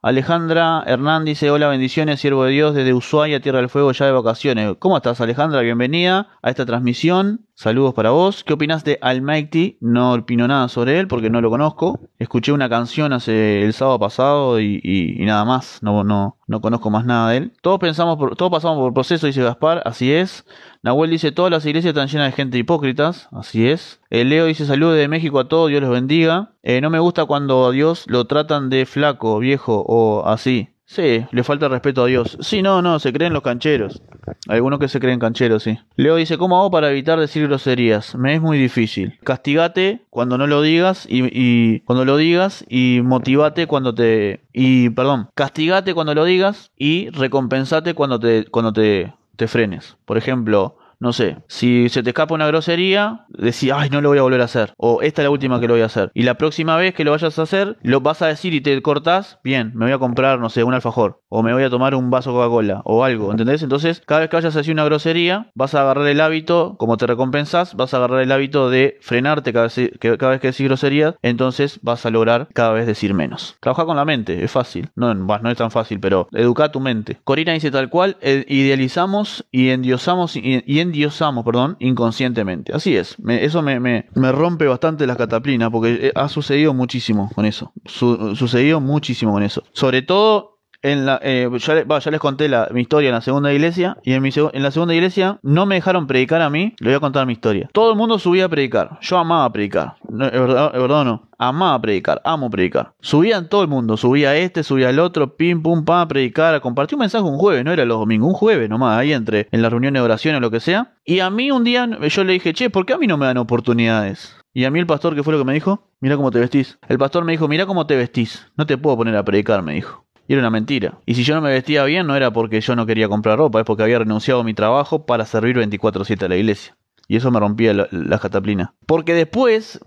[0.03, 4.11] Alejandra Hernández dice, hola, bendiciones, siervo de Dios, desde Ushuaia, Tierra del Fuego, ya de
[4.11, 4.75] vacaciones.
[4.79, 5.61] ¿Cómo estás, Alejandra?
[5.61, 7.45] Bienvenida a esta transmisión.
[7.53, 8.43] Saludos para vos.
[8.43, 9.77] ¿Qué opinas de Almighty?
[9.79, 11.99] No opino nada sobre él porque no lo conozco.
[12.17, 15.83] Escuché una canción hace el sábado pasado y, nada más.
[15.83, 17.53] No, no, no conozco más nada de él.
[17.61, 19.83] Todos pensamos por, todos pasamos por proceso, dice Gaspar.
[19.85, 20.47] Así es.
[20.83, 23.29] Nahuel dice, todas las iglesias están llenas de gente hipócritas.
[23.31, 24.01] Así es.
[24.09, 26.53] El Leo dice, saludos de México a todos, Dios los bendiga.
[26.63, 30.69] Eh, no me gusta cuando a Dios lo tratan de flaco, viejo o así.
[30.85, 32.37] Sí, le falta respeto a Dios.
[32.41, 34.01] Sí, no, no, se creen los cancheros.
[34.49, 35.77] Algunos que se creen cancheros, sí.
[35.95, 38.15] Leo dice, ¿cómo hago para evitar decir groserías?
[38.15, 39.17] Me es muy difícil.
[39.23, 44.41] Castigate cuando no lo digas y, y cuando lo digas y motivate cuando te...
[44.51, 49.97] Y, perdón, castigate cuando lo digas y recompensate cuando te, cuando te, te frenes.
[50.05, 54.19] Por ejemplo, no sé, si se te escapa una grosería, decís, ay, no lo voy
[54.19, 54.73] a volver a hacer.
[54.77, 56.11] O esta es la última que lo voy a hacer.
[56.13, 58.79] Y la próxima vez que lo vayas a hacer, lo vas a decir y te
[58.83, 61.20] cortás, bien, me voy a comprar, no sé, un alfajor.
[61.33, 62.81] O me voy a tomar un vaso Coca-Cola.
[62.83, 63.63] O algo, ¿entendés?
[63.63, 67.07] Entonces, cada vez que vayas a una grosería, vas a agarrar el hábito, como te
[67.07, 70.67] recompensas, vas a agarrar el hábito de frenarte cada vez que, cada vez que decís
[70.67, 71.15] grosería.
[71.21, 73.55] Entonces vas a lograr cada vez decir menos.
[73.61, 74.89] Trabaja con la mente, es fácil.
[74.95, 77.17] No, no es tan fácil, pero educa tu mente.
[77.23, 82.73] Corina dice tal cual, idealizamos y endiosamos y, endiosamos, perdón, inconscientemente.
[82.73, 87.29] Así es, eso me, me, me, rompe bastante las cataplinas porque eh, ha sucedido muchísimo
[87.33, 87.71] con eso.
[87.85, 89.63] sucedido muchísimo con eso.
[89.71, 90.50] Sobre todo
[90.81, 94.23] en la, eh, ya, les conté la, mi historia en la segunda iglesia y en,
[94.53, 97.69] la segunda iglesia no me dejaron predicar a mí, le voy a contar mi historia.
[97.71, 101.79] Todo el mundo subía a predicar, yo amaba predicar, no, es, verdad, o no, amaba
[101.81, 102.93] predicar, amo predicar.
[102.99, 106.59] Subían todo el mundo, subía este, subía el otro, pim, pum, pam, a predicar, a
[106.59, 109.61] compartir un mensaje un jueves, no era los domingos, un jueves nomás, ahí entre, en
[109.61, 110.93] las reuniones de oración o lo que sea.
[111.05, 113.25] Y a mí un día yo le dije, che, ¿por qué a mí no me
[113.25, 114.35] dan oportunidades?
[114.53, 115.87] Y a mí el pastor, ¿qué fue lo que me dijo?
[116.01, 116.77] Mira cómo te vestís.
[116.89, 118.47] El pastor me dijo, mira cómo te vestís.
[118.57, 120.03] No te puedo poner a predicar, me dijo.
[120.27, 120.99] Y era una mentira.
[121.05, 123.59] Y si yo no me vestía bien, no era porque yo no quería comprar ropa,
[123.59, 126.77] es porque había renunciado a mi trabajo para servir 24-7 a la iglesia.
[127.11, 128.73] Y eso me rompía la, la cataplina.
[128.85, 129.81] Porque después,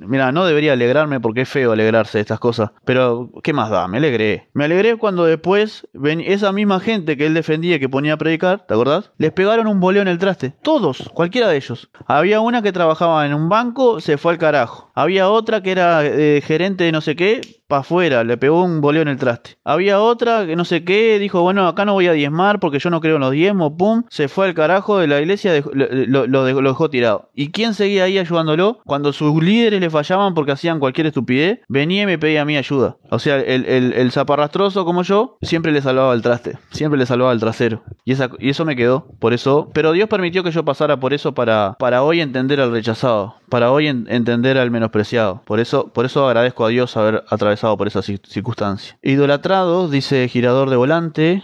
[0.00, 2.70] mira, no debería alegrarme porque es feo alegrarse de estas cosas.
[2.84, 3.86] Pero, ¿qué más da?
[3.86, 4.48] Me alegré.
[4.54, 8.66] Me alegré cuando después ven, esa misma gente que él defendía que ponía a predicar,
[8.66, 9.12] ¿te acordás?
[9.18, 10.54] Les pegaron un boleo en el traste.
[10.62, 11.90] Todos, cualquiera de ellos.
[12.06, 14.90] Había una que trabajaba en un banco, se fue al carajo.
[14.96, 17.40] Había otra que era eh, gerente de no sé qué,
[17.78, 19.56] afuera, le pegó un boleo en el traste.
[19.64, 22.90] Había otra que no sé qué, dijo, bueno, acá no voy a diezmar porque yo
[22.90, 26.90] no creo en los diezmos, pum, se fue al carajo de la iglesia, lo, dejó
[26.90, 27.30] tirado.
[27.34, 28.80] ¿Y quién seguía ahí ayudándolo?
[28.84, 32.56] Cuando sus líderes le fallaban porque hacían cualquier estupidez, venía y me pedía a mí
[32.56, 32.96] ayuda.
[33.10, 37.40] O sea, el, zaparrastroso como yo, siempre le salvaba el traste, siempre le salvaba el
[37.40, 37.82] trasero.
[38.04, 39.70] Y eso me quedó, por eso.
[39.72, 43.70] Pero Dios permitió que yo pasara por eso para, para hoy entender al rechazado, para
[43.70, 45.42] hoy entender al menospreciado.
[45.44, 48.98] Por eso, por eso agradezco a Dios haber atravesado por esa circunstancia.
[49.02, 51.42] Idolatrado, dice girador de volante.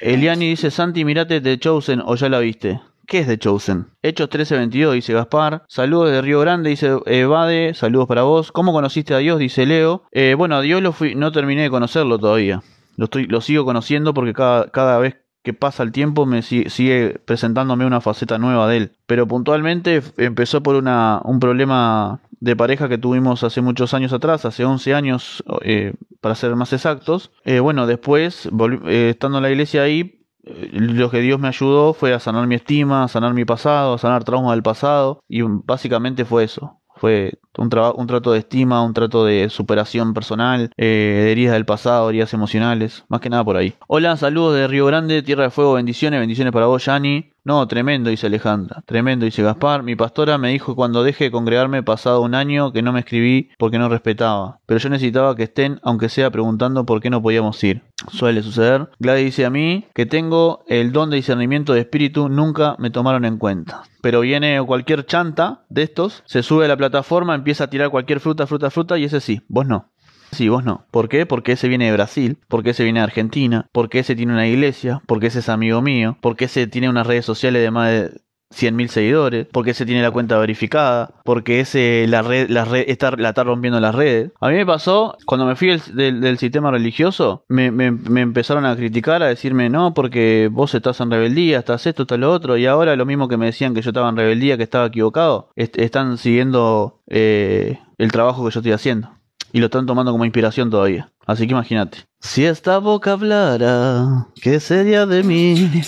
[0.00, 2.80] Eliani dice, Santi, mirate de Chosen o ya la viste.
[3.06, 3.86] ¿Qué es de Chosen?
[4.02, 5.64] Hechos 13:22, dice Gaspar.
[5.68, 7.72] Saludos de Río Grande, dice Evade.
[7.74, 8.50] Saludos para vos.
[8.50, 9.38] ¿Cómo conociste a Dios?
[9.38, 10.02] Dice Leo.
[10.10, 12.62] Eh, bueno, a Dios lo fui, no terminé de conocerlo todavía.
[12.96, 17.86] Lo, lo sigo conociendo porque cada, cada vez que pasa el tiempo me sigue, presentándome
[17.86, 18.92] una faceta nueva de él.
[19.06, 24.44] Pero puntualmente empezó por una, un problema de pareja que tuvimos hace muchos años atrás,
[24.44, 27.30] hace 11 años eh, para ser más exactos.
[27.44, 28.48] Eh, bueno, después,
[28.88, 30.26] eh, estando en la iglesia ahí,
[30.72, 33.98] lo que Dios me ayudó fue a sanar mi estima, a sanar mi pasado, a
[33.98, 36.80] sanar traumas del pasado, y básicamente fue eso.
[36.96, 42.08] Fue un, un trato de estima, un trato de superación personal, de heridas del pasado,
[42.08, 43.74] heridas emocionales, más que nada por ahí.
[43.86, 47.35] Hola, saludos de Río Grande, Tierra de Fuego, bendiciones, bendiciones para vos, Yani.
[47.46, 48.82] No, tremendo, dice Alejandra.
[48.86, 49.84] Tremendo, dice Gaspar.
[49.84, 53.50] Mi pastora me dijo cuando deje de congregarme pasado un año que no me escribí
[53.56, 54.58] porque no respetaba.
[54.66, 57.84] Pero yo necesitaba que estén, aunque sea preguntando por qué no podíamos ir.
[58.10, 58.90] Suele suceder.
[58.98, 63.24] Gladys dice a mí que tengo el don de discernimiento de espíritu, nunca me tomaron
[63.24, 63.84] en cuenta.
[64.02, 68.18] Pero viene cualquier chanta de estos, se sube a la plataforma, empieza a tirar cualquier
[68.18, 69.88] fruta, fruta, fruta, y ese sí, vos no.
[70.36, 70.84] Sí, vos no.
[70.90, 71.24] ¿Por qué?
[71.24, 75.00] Porque ese viene de Brasil, porque ese viene de Argentina, porque ese tiene una iglesia,
[75.06, 78.10] porque ese es amigo mío, porque ese tiene unas redes sociales de más de
[78.54, 83.12] 100.000 seguidores, porque ese tiene la cuenta verificada, porque ese la red, la red está,
[83.12, 84.32] la está rompiendo las redes.
[84.42, 87.86] A mí me pasó, cuando me fui del, sistema religioso, me, me,
[88.20, 92.30] empezaron a criticar, a decirme, no, porque vos estás en rebeldía, estás esto, estás lo
[92.30, 94.84] otro, y ahora lo mismo que me decían que yo estaba en rebeldía, que estaba
[94.84, 99.15] equivocado, están siguiendo eh, el trabajo que yo estoy haciendo
[99.52, 101.10] y lo están tomando como inspiración todavía.
[101.26, 101.98] Así que imagínate.
[102.20, 105.54] Si esta boca hablara, ¿qué sería de mí?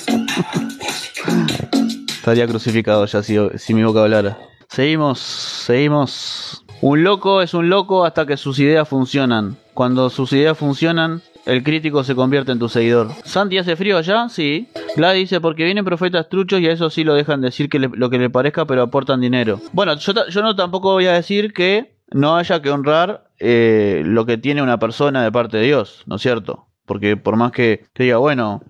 [2.08, 4.38] Estaría crucificado ya si, si mi boca hablara.
[4.68, 6.64] Seguimos, seguimos.
[6.80, 9.56] Un loco es un loco hasta que sus ideas funcionan.
[9.74, 13.08] Cuando sus ideas funcionan, El crítico se convierte en tu seguidor.
[13.24, 14.28] ¿Santi hace frío allá?
[14.28, 14.68] Sí.
[14.96, 18.10] Gladys dice, porque vienen profetas truchos y a eso sí lo dejan decir que lo
[18.10, 19.58] que le parezca, pero aportan dinero.
[19.72, 24.26] Bueno, yo, yo no tampoco voy a decir que no haya que honrar eh, lo
[24.26, 26.66] que tiene una persona de parte de Dios, ¿no es cierto?
[26.86, 28.62] Porque por más que, que diga, bueno,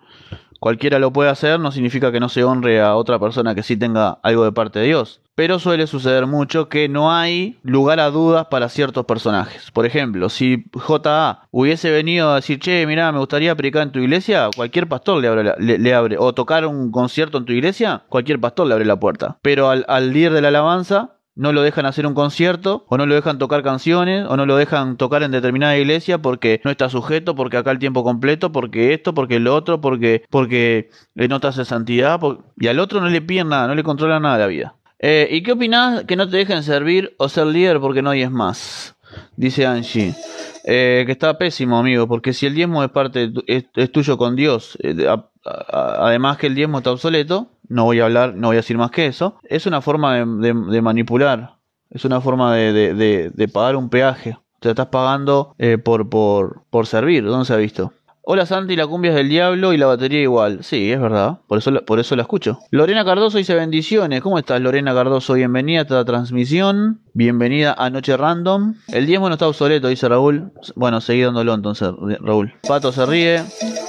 [0.61, 3.77] cualquiera lo puede hacer, no significa que no se honre a otra persona que sí
[3.77, 5.21] tenga algo de parte de Dios.
[5.35, 9.71] Pero suele suceder mucho que no hay lugar a dudas para ciertos personajes.
[9.71, 14.01] Por ejemplo, si JA hubiese venido a decir, che, mira, me gustaría predicar en tu
[14.01, 18.41] iglesia, cualquier pastor le abre, le, abre, o tocar un concierto en tu iglesia, cualquier
[18.41, 19.39] pastor le abre la puerta.
[19.41, 23.07] Pero al, al líder de la alabanza no lo dejan hacer un concierto, o no
[23.07, 26.91] lo dejan tocar canciones, o no lo dejan tocar en determinada iglesia porque no está
[26.91, 31.47] sujeto, porque acá el tiempo completo, porque esto, porque lo otro, porque, porque no te
[31.47, 32.21] hace santidad,
[32.59, 34.75] y al otro no le piden nada, no le controlan nada la vida.
[34.99, 38.31] Eh, ¿Y qué opinás que no te dejen servir o ser líder porque no es
[38.33, 38.97] más?
[39.37, 40.15] Dice Angie.
[40.65, 44.77] Eh, que está pésimo, amigo, porque si el diezmo es parte, es, tuyo con Dios,
[44.83, 45.07] eh,
[45.73, 48.91] además que el diezmo está obsoleto, no voy a hablar, no voy a decir más
[48.91, 51.59] que eso, es una forma de, manipular,
[51.91, 54.37] es una forma de, pagar un peaje.
[54.61, 57.93] Te estás pagando eh, por, por, por servir, ¿dónde se ha visto?
[58.31, 60.59] Hola Santi, la cumbia es del diablo y la batería igual.
[60.63, 62.59] Sí, es verdad, por eso, por eso la escucho.
[62.71, 64.21] Lorena Cardoso dice bendiciones.
[64.21, 65.33] ¿Cómo estás Lorena Cardoso?
[65.33, 67.01] Bienvenida a esta transmisión.
[67.15, 68.75] Bienvenida a Noche Random.
[68.89, 70.53] El diezmo no está obsoleto, dice Raúl.
[70.77, 71.89] Bueno, seguí dándolo entonces,
[72.21, 72.53] Raúl.
[72.69, 73.43] Pato se ríe.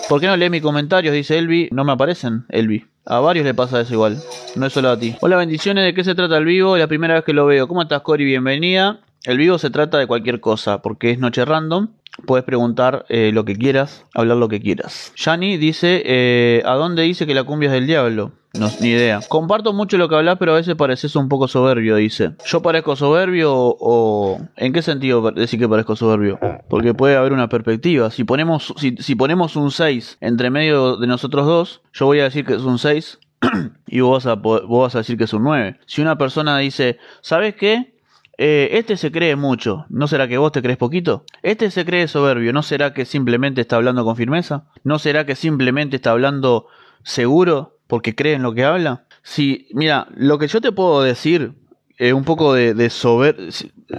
[0.07, 1.13] ¿Por qué no lee mis comentarios?
[1.13, 1.67] Dice Elvi.
[1.73, 2.85] No me aparecen, Elvi.
[3.05, 4.19] A varios le pasa eso igual.
[4.55, 5.17] No es solo a ti.
[5.19, 5.83] Hola, bendiciones.
[5.83, 6.77] ¿De qué se trata el vivo?
[6.77, 7.67] La primera vez que lo veo.
[7.67, 8.23] ¿Cómo estás, Cori?
[8.23, 9.01] Bienvenida.
[9.25, 11.89] El vivo se trata de cualquier cosa, porque es Noche Random
[12.25, 15.13] Puedes preguntar eh, lo que quieras, hablar lo que quieras.
[15.15, 18.31] Yani dice, eh, ¿a dónde dice que la cumbia es del diablo?
[18.53, 19.19] No, ni idea.
[19.27, 22.31] Comparto mucho lo que hablas, pero a veces pareces un poco soberbio, dice.
[22.45, 26.39] ¿Yo parezco soberbio o, en qué sentido decir que parezco soberbio?
[26.67, 28.09] Porque puede haber una perspectiva.
[28.09, 32.23] Si ponemos, si, si ponemos un 6 entre medio de nosotros dos, yo voy a
[32.23, 33.19] decir que es un 6
[33.87, 35.79] y vos vas, a, vos vas a decir que es un 9.
[35.85, 37.98] Si una persona dice, ¿sabes qué?
[38.41, 41.25] Eh, este se cree mucho, ¿no será que vos te crees poquito?
[41.43, 44.63] Este se cree soberbio, ¿no será que simplemente está hablando con firmeza?
[44.85, 46.67] ¿No será que simplemente está hablando
[47.03, 49.03] seguro porque cree en lo que habla?
[49.23, 51.51] Si, mira, lo que yo te puedo decir,
[51.97, 53.49] es un poco de, de soberbia,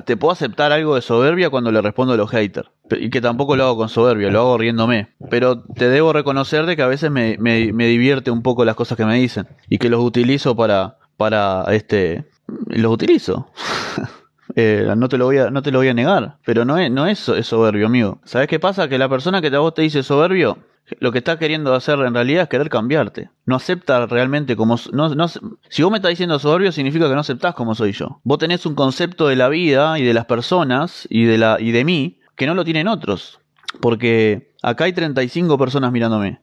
[0.06, 2.70] te puedo aceptar algo de soberbia cuando le respondo a los haters.
[2.98, 5.10] Y que tampoco lo hago con soberbia, lo hago riéndome.
[5.28, 8.74] Pero te debo reconocer de que a veces me, me, me divierte un poco las
[8.74, 9.48] cosas que me dicen.
[9.68, 12.24] Y que los utilizo para, para, este,
[12.68, 13.50] los utilizo.
[14.56, 16.90] Eh, no, te lo voy a, no te lo voy a negar, pero no es,
[16.90, 18.20] no es, soberbio, amigo.
[18.24, 18.88] ¿Sabes qué pasa?
[18.88, 20.58] Que la persona que a vos te dice soberbio,
[20.98, 23.30] lo que está queriendo hacer en realidad es querer cambiarte.
[23.46, 24.76] No acepta realmente como...
[24.92, 28.20] No, no, si vos me estás diciendo soberbio, significa que no aceptás como soy yo.
[28.24, 31.70] Vos tenés un concepto de la vida y de las personas y de, la, y
[31.70, 33.40] de mí que no lo tienen otros.
[33.80, 36.40] Porque acá hay 35 personas mirándome.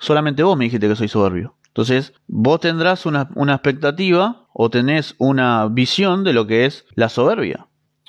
[0.00, 1.54] Solamente vos me dijiste que soy soberbio.
[1.74, 7.08] Entonces, vos tendrás una, una expectativa o tenés una visión de lo que es la
[7.08, 7.66] soberbia.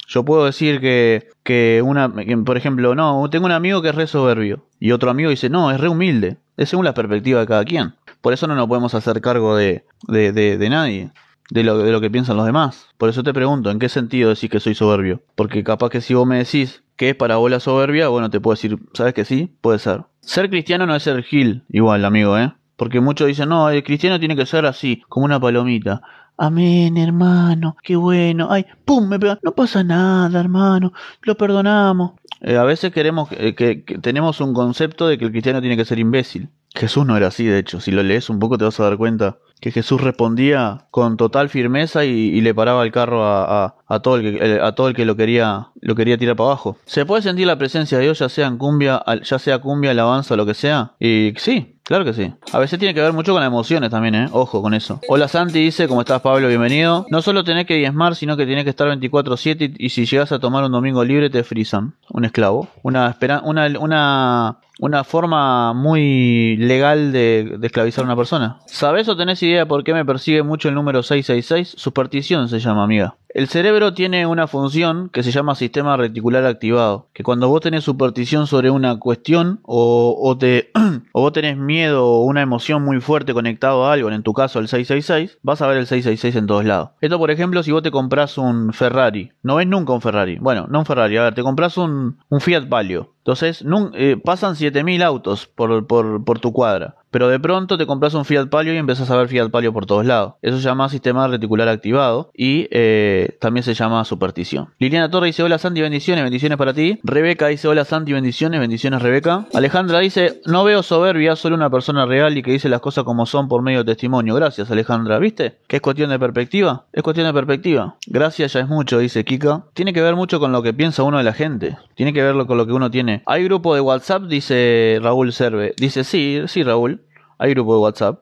[0.08, 2.14] Yo puedo decir que, que una,
[2.46, 5.72] por ejemplo, no, tengo un amigo que es re soberbio y otro amigo dice, no,
[5.72, 6.38] es re humilde.
[6.58, 7.96] Es según la perspectiva de cada quien.
[8.22, 11.12] Por eso no nos podemos hacer cargo de, de, de, nadie,
[11.50, 12.90] de lo, de lo que piensan los demás.
[13.00, 15.24] Por eso te pregunto, ¿en qué sentido decís que soy soberbio?
[15.34, 18.40] Porque capaz que si vos me decís que es para vos la soberbia, bueno, te
[18.40, 19.58] puedo decir, ¿sabes que sí?
[19.62, 20.04] Puede ser.
[20.22, 22.54] Ser cristiano no es ser gil, igual, amigo, ¿eh?
[22.76, 26.02] Porque muchos dicen, no, el cristiano tiene que ser así, como una palomita.
[26.38, 28.48] Amén, hermano, qué bueno.
[28.52, 29.40] Ay, pum, me pega.
[29.42, 32.12] No pasa nada, hermano, lo perdonamos.
[32.42, 35.98] Eh, a veces queremos que, tenemos un concepto de que el cristiano tiene que ser
[36.00, 36.50] imbécil.
[36.76, 37.80] Jesús no era así, de hecho.
[37.80, 41.48] Si lo lees un poco te vas a dar cuenta que Jesús respondía con total
[41.48, 45.06] firmeza y, le paraba el carro a, a, todo el que, a todo el que
[45.06, 46.78] lo quería, lo quería tirar para abajo.
[46.86, 50.36] ¿Se puede sentir la presencia de Dios ya sea en cumbia, ya sea cumbia, alabanza
[50.36, 50.92] lo que sea?
[51.00, 52.34] Y sí, Claro que sí.
[52.52, 54.28] A veces tiene que ver mucho con las emociones también, ¿eh?
[54.32, 55.00] Ojo con eso.
[55.08, 56.48] Hola Santi dice, ¿cómo estás Pablo?
[56.48, 57.06] Bienvenido.
[57.12, 60.40] No solo tenés que diezmar, sino que tenés que estar 24-7 y, si llegas a
[60.40, 61.94] tomar un domingo libre te frisan.
[62.10, 62.70] Un esclavo.
[62.82, 68.60] Una, una, una una forma muy legal de, esclavizar a una persona.
[68.66, 71.76] ¿Sabes o tenés idea por qué me persigue mucho el número 666?
[71.78, 73.16] Superstición se llama, amiga.
[73.30, 77.84] El cerebro tiene una función que se llama sistema reticular activado, que cuando vos tenés
[77.84, 80.72] superstición sobre una cuestión o, o, te,
[81.12, 84.60] o vos tenés miedo o una emoción muy fuerte conectado a algo, en tu caso
[84.60, 86.92] el 666, vas a ver el 666 en todos lados.
[87.02, 90.68] Esto por ejemplo si vos te compras un Ferrari, no ves nunca un Ferrari, bueno,
[90.70, 93.66] no un Ferrari, a ver, te compras un, un Fiat Palio, entonces
[93.96, 98.26] eh, pasan 7000 autos por, por, por tu cuadra pero de pronto te compras un
[98.26, 100.34] Fiat Palio y empiezas a ver Fiat Palio por todos lados.
[100.42, 104.74] Eso se llama sistema reticular activado y eh, también se llama superstición.
[104.80, 107.00] Liliana Torre dice, hola Santi, bendiciones, bendiciones para ti.
[107.04, 109.46] Rebeca dice, hola Santi, bendiciones, bendiciones Rebeca.
[109.54, 113.26] Alejandra dice, no veo soberbia, solo una persona real y que dice las cosas como
[113.26, 114.36] son por medio de testimonio.
[114.36, 115.60] Gracias Alejandra, ¿viste?
[115.68, 116.84] Que es cuestión de perspectiva.
[116.92, 117.96] Es cuestión de perspectiva.
[118.08, 119.64] Gracias ya es mucho, dice Kika.
[119.74, 121.78] Tiene que ver mucho con lo que piensa uno de la gente.
[121.96, 123.24] Tiene que ver con lo que uno tiene.
[123.26, 125.74] Hay grupo de WhatsApp, dice Raúl Serve.
[125.78, 127.05] Dice, sí, sí Raúl.
[127.38, 128.20] Hay grupo de WhatsApp.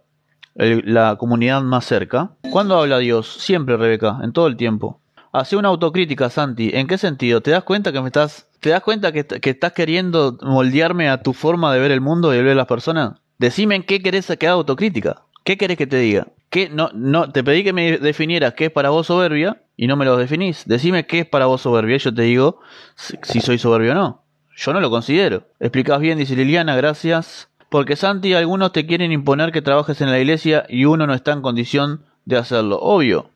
[0.55, 2.31] la comunidad más cerca.
[2.51, 3.27] ¿Cuándo habla Dios?
[3.39, 4.99] Siempre, Rebeca, en todo el tiempo.
[5.31, 6.69] Hace una autocrítica, Santi.
[6.73, 7.41] ¿En qué sentido?
[7.41, 8.47] ¿Te das cuenta que me estás...
[8.59, 12.37] ¿Te das cuenta que, estás queriendo moldearme a tu forma de ver el mundo y
[12.37, 13.19] de ver a las personas?
[13.39, 15.23] Decime en qué querés que haga autocrítica.
[15.43, 16.27] ¿Qué querés que te diga?
[16.49, 16.69] ¿Qué?
[16.69, 20.05] No, no, te pedí que me definieras qué es para vos soberbia y no me
[20.05, 20.65] lo definís.
[20.67, 22.59] Decime qué es para vos soberbia y yo te digo
[22.95, 24.23] si, soy soberbio o no.
[24.55, 25.47] Yo no lo considero.
[25.59, 27.49] Explicás bien, dice Liliana, gracias.
[27.73, 31.31] Porque Santi, algunos te quieren imponer que trabajes en la iglesia y uno no está
[31.31, 32.77] en condición de hacerlo.
[32.79, 33.31] Obvio.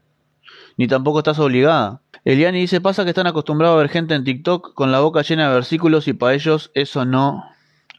[0.78, 2.02] Ni tampoco estás obligada.
[2.24, 5.48] Eliani dice, pasa que están acostumbrados a ver gente en TikTok con la boca llena
[5.48, 7.46] de versículos y para ellos eso no.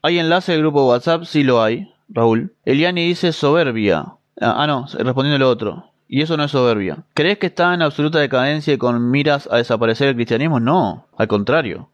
[0.01, 1.24] ¿Hay enlace del grupo WhatsApp?
[1.24, 2.53] Sí lo hay, Raúl.
[2.64, 4.05] Eliani dice soberbia.
[4.41, 5.91] Ah, ah, no, respondiendo lo otro.
[6.07, 6.99] Y eso no es soberbia.
[7.14, 10.61] ¿Crees que está en absoluta decadencia y con miras a desaparecer el cristianismo?
[10.61, 11.91] No, al contrario.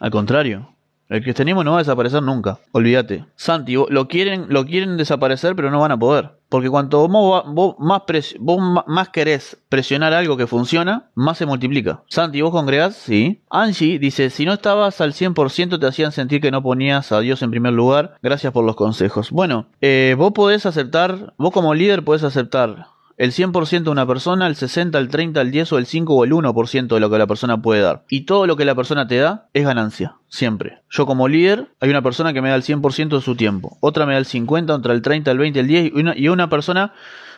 [0.00, 0.75] Al contrario.
[1.08, 3.24] El cristianismo no va a desaparecer nunca, olvídate.
[3.36, 6.32] Santi, lo quieren, lo quieren desaparecer, pero no van a poder.
[6.48, 7.44] Porque cuanto vos,
[7.78, 8.02] más,
[8.40, 12.02] vos más querés presionar algo que funciona, más se multiplica.
[12.08, 12.96] Santi, ¿vos congregás?
[12.96, 13.40] Sí.
[13.50, 17.42] Angie dice, si no estabas al 100% te hacían sentir que no ponías a Dios
[17.42, 18.16] en primer lugar.
[18.22, 19.30] Gracias por los consejos.
[19.30, 24.46] Bueno, eh, vos podés aceptar, vos como líder podés aceptar el 100% de una persona,
[24.46, 27.18] el 60, el 30, el 10 o el 5 o el 1% de lo que
[27.18, 28.04] la persona puede dar.
[28.10, 30.80] Y todo lo que la persona te da es ganancia, siempre.
[30.90, 34.04] Yo como líder, hay una persona que me da el 100% de su tiempo, otra
[34.04, 36.50] me da el 50, otra el 30, el 20, el 10 y una, y una
[36.50, 36.92] persona,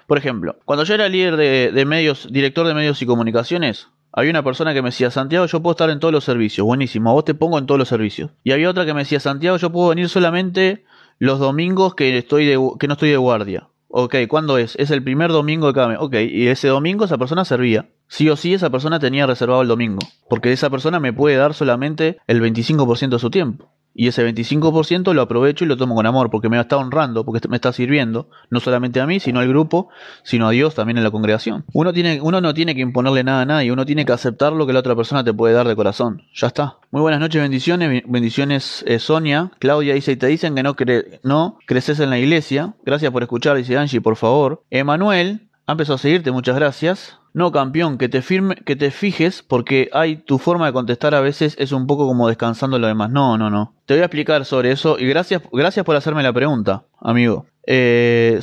[0.07, 4.43] por ejemplo, cuando yo era líder de, medios, director de medios y comunicaciones, había una
[4.43, 6.64] persona que me decía, Santiago, yo puedo estar en todos los servicios.
[6.64, 8.31] Buenísimo, a vos te pongo en todos los servicios.
[8.43, 10.85] Y había otra que me decía, Santiago, yo puedo venir solamente
[11.18, 12.47] los domingos que, estoy
[12.81, 13.68] que no estoy de guardia.
[13.89, 14.76] Ok, ¿cuándo es?
[14.76, 15.99] Es el primer domingo de cada mes.
[16.01, 17.89] Ok, y ese domingo esa persona servía.
[18.07, 20.01] Sí o sí esa persona tenía reservado el domingo.
[20.28, 25.13] Porque esa persona me puede dar solamente el 25% de su tiempo y ese 25%
[25.13, 28.31] lo aprovecho y lo tomo con amor porque me está honrando, porque me está sirviendo,
[28.49, 29.89] no solamente a mí, sino al grupo,
[30.23, 31.65] sino a Dios también en la congregación.
[31.73, 34.69] Uno, tiene, uno no tiene que imponerle nada a nadie, uno tiene que aceptar lo
[34.69, 36.23] que la otra persona te puede dar de corazón.
[36.33, 36.77] Ya está.
[36.93, 41.19] Muy buenas noches, bendiciones, bendiciones eh, Sonia, Claudia dice, y te dicen que no, cre
[41.25, 42.75] no creces en la iglesia.
[42.85, 44.63] Gracias por escuchar, dice Angie, por favor.
[44.71, 47.19] Emanuel, ha empezado a seguirte, muchas gracias.
[47.35, 51.21] No, campeón, que te firme, que te fijes, porque hay tu forma de contestar a
[51.21, 53.11] veces es un poco como descansando lo demás.
[53.11, 53.75] No, no, no.
[53.89, 57.47] Te voy a explicar sobre eso y gracias, gracias por hacerme la pregunta, amigo.
[57.64, 58.39] Te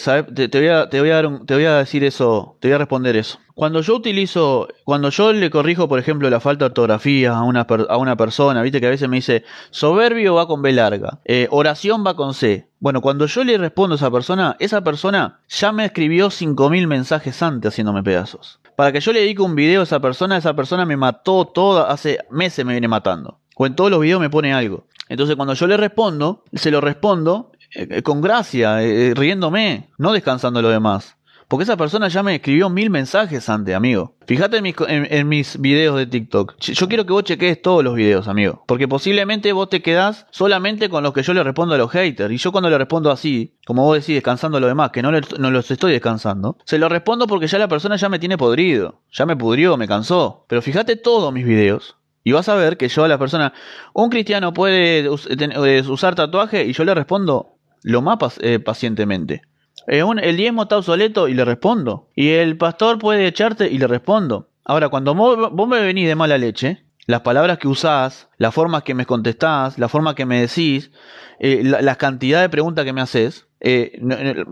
[0.49, 3.37] voy a decir eso, te voy a responder eso.
[3.53, 7.67] Cuando yo utilizo, cuando yo le corrijo, por ejemplo, la falta de ortografía a una,
[7.89, 11.47] a una persona, viste que a veces me dice, soberbio va con B larga, eh,
[11.51, 12.67] oración va con C.
[12.79, 17.43] Bueno, cuando yo le respondo a esa persona, esa persona ya me escribió 5.000 mensajes
[17.43, 18.59] antes haciéndome pedazos.
[18.75, 21.91] Para que yo le dedique un video a esa persona, esa persona me mató toda,
[21.91, 23.37] hace meses me viene matando.
[23.55, 24.87] O en todos los videos me pone algo.
[25.09, 30.61] Entonces cuando yo le respondo, se lo respondo eh, con gracia, eh, riéndome, no descansando
[30.61, 31.17] lo demás.
[31.47, 34.15] Porque esa persona ya me escribió mil mensajes antes, amigo.
[34.25, 36.55] Fíjate en mis, videos de TikTok.
[36.59, 38.63] Yo quiero que vos cheques todos los videos, amigo.
[38.65, 42.33] Porque posiblemente vos te quedás solamente con los que yo le respondo a los haters.
[42.33, 45.51] Y yo cuando le respondo así, como vos decís, descansando lo demás, que no, no
[45.51, 49.01] los estoy descansando, se lo respondo porque ya la persona ya me tiene podrido.
[49.11, 50.45] Ya me pudrió, me cansó.
[50.47, 51.95] Pero fíjate todos mis videos.
[52.25, 53.53] Y vas a ver que yo a la persona,
[53.93, 59.43] un cristiano puede eh, usar tatuaje y yo le respondo lo más eh, pacientemente.
[59.87, 62.09] Eh, el diezmo está obsoleto y le respondo.
[62.15, 64.49] Y el pastor puede echarte y le respondo.
[64.63, 68.95] Ahora, cuando vos, me venís de mala leche, las palabras que usás, las formas que
[68.95, 70.91] me contestás, la forma que me decís,
[71.39, 74.01] eh, la, cantidad de preguntas que me haces, eh,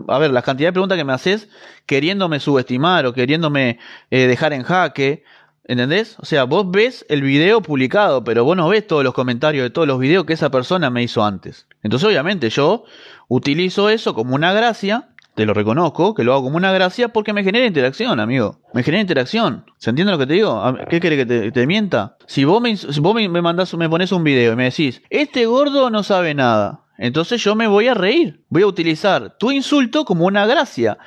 [0.06, 1.48] a ver, la cantidad de preguntas que me haces
[1.86, 5.24] queriéndome subestimar o queriéndome dejar en jaque,
[5.64, 6.16] ¿entendés?
[6.20, 9.70] O sea, vos ves el video publicado, pero vos no ves todos los comentarios de
[9.70, 11.66] todos los videos que esa persona me hizo antes.
[11.82, 12.84] Entonces, obviamente, yo
[13.28, 17.32] utilizo eso como una gracia te lo reconozco, que lo hago como una gracia porque
[17.32, 18.60] me genera interacción, amigo.
[18.72, 19.64] Me genera interacción.
[19.78, 20.62] ¿Se entiende lo que te digo?
[20.88, 22.16] ¿Qué quiere que te, mienta?
[22.26, 25.90] Si vos, me, vos me, mandás, me pones un video y me decís, este gordo
[25.90, 28.44] no sabe nada, entonces yo me voy a reír.
[28.48, 30.98] Voy a utilizar tu insulto como una gracia.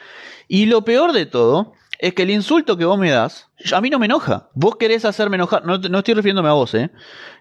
[0.49, 3.89] Y lo peor de todo es que el insulto que vos me das, a mí
[3.89, 4.49] no me enoja.
[4.53, 5.65] Vos querés hacerme enojar.
[5.65, 6.91] No, estoy refiriéndome a vos, ¿eh?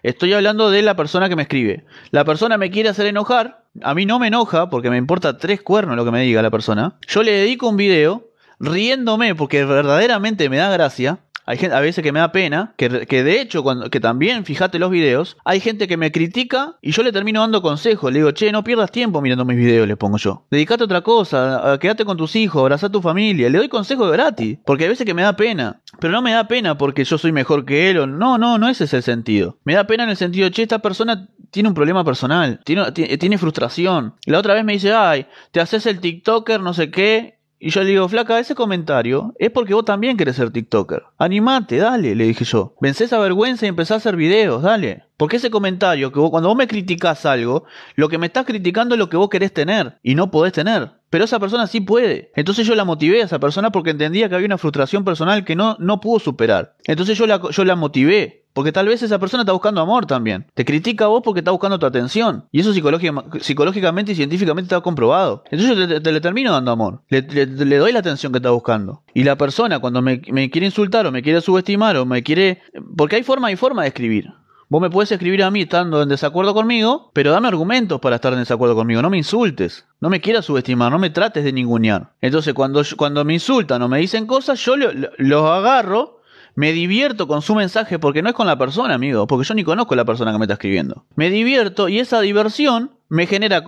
[0.03, 1.85] Estoy hablando de la persona que me escribe.
[2.11, 5.61] La persona me quiere hacer enojar, a mí no me enoja porque me importa tres
[5.61, 6.97] cuernos lo que me diga la persona.
[7.07, 12.03] Yo le dedico un video riéndome porque verdaderamente me da gracia hay gente, a veces
[12.03, 15.87] que me da pena, que, de hecho, cuando, que también, fíjate los videos, hay gente
[15.87, 18.11] que me critica y yo le termino dando consejos.
[18.11, 20.45] Le digo, che, no pierdas tiempo mirando mis videos, le pongo yo.
[20.51, 23.49] Dedicate a otra cosa, quédate con tus hijos, abraza a tu familia.
[23.49, 25.81] Le doy consejos gratis, porque hay veces que me da pena.
[26.01, 28.67] Pero no me da pena porque yo soy mejor que él o no, no, no
[28.67, 29.57] ese es el sentido.
[29.63, 33.37] Me da pena en el sentido, che, esta persona tiene un problema personal, tiene, tiene
[33.37, 34.15] frustración.
[34.25, 37.81] La otra vez me dice, ay, te haces el TikToker, no sé qué, y yo
[37.81, 41.03] le digo, flaca, ese comentario es porque vos también querés ser TikToker.
[41.17, 42.75] Animate, dale, le dije yo.
[42.79, 45.05] Vencé esa vergüenza y empezá a hacer videos, dale.
[45.17, 48.93] Porque ese comentario, que vos, cuando vos me criticás algo, lo que me estás criticando
[48.93, 50.91] es lo que vos querés tener y no podés tener.
[51.09, 52.31] Pero esa persona sí puede.
[52.35, 55.55] Entonces yo la motivé a esa persona porque entendía que había una frustración personal que
[55.55, 56.75] no, no pudo superar.
[56.85, 58.43] Entonces yo la, yo la motivé.
[58.57, 60.47] Porque tal vez esa persona está buscando amor también.
[60.55, 62.45] Te critica a vos porque está buscando tu atención.
[62.51, 65.43] Y eso psicológicamente y científicamente está comprobado.
[65.51, 67.03] Entonces yo te, le termino dando amor.
[67.09, 69.03] Le, doy la atención que está buscando.
[69.13, 72.63] Y la persona cuando me, quiere insultar o me quiere subestimar o me quiere...
[72.95, 74.33] Porque hay forma y forma de escribir.
[74.69, 78.33] Vos me puedes escribir a mí estando en desacuerdo conmigo, pero dame argumentos para estar
[78.33, 79.03] en desacuerdo conmigo.
[79.03, 79.85] No me insultes.
[80.01, 82.13] No me quieras subestimar, no me trates de ningunear.
[82.21, 86.16] Entonces, cuando, cuando me insultan o me dicen cosas, yo los agarro
[86.57, 89.63] me divierto con su mensaje porque no es con la persona, amigo, porque yo ni
[89.63, 91.05] conozco a la persona que me está escribiendo.
[91.15, 93.63] Me divierto y esa diversión me genera,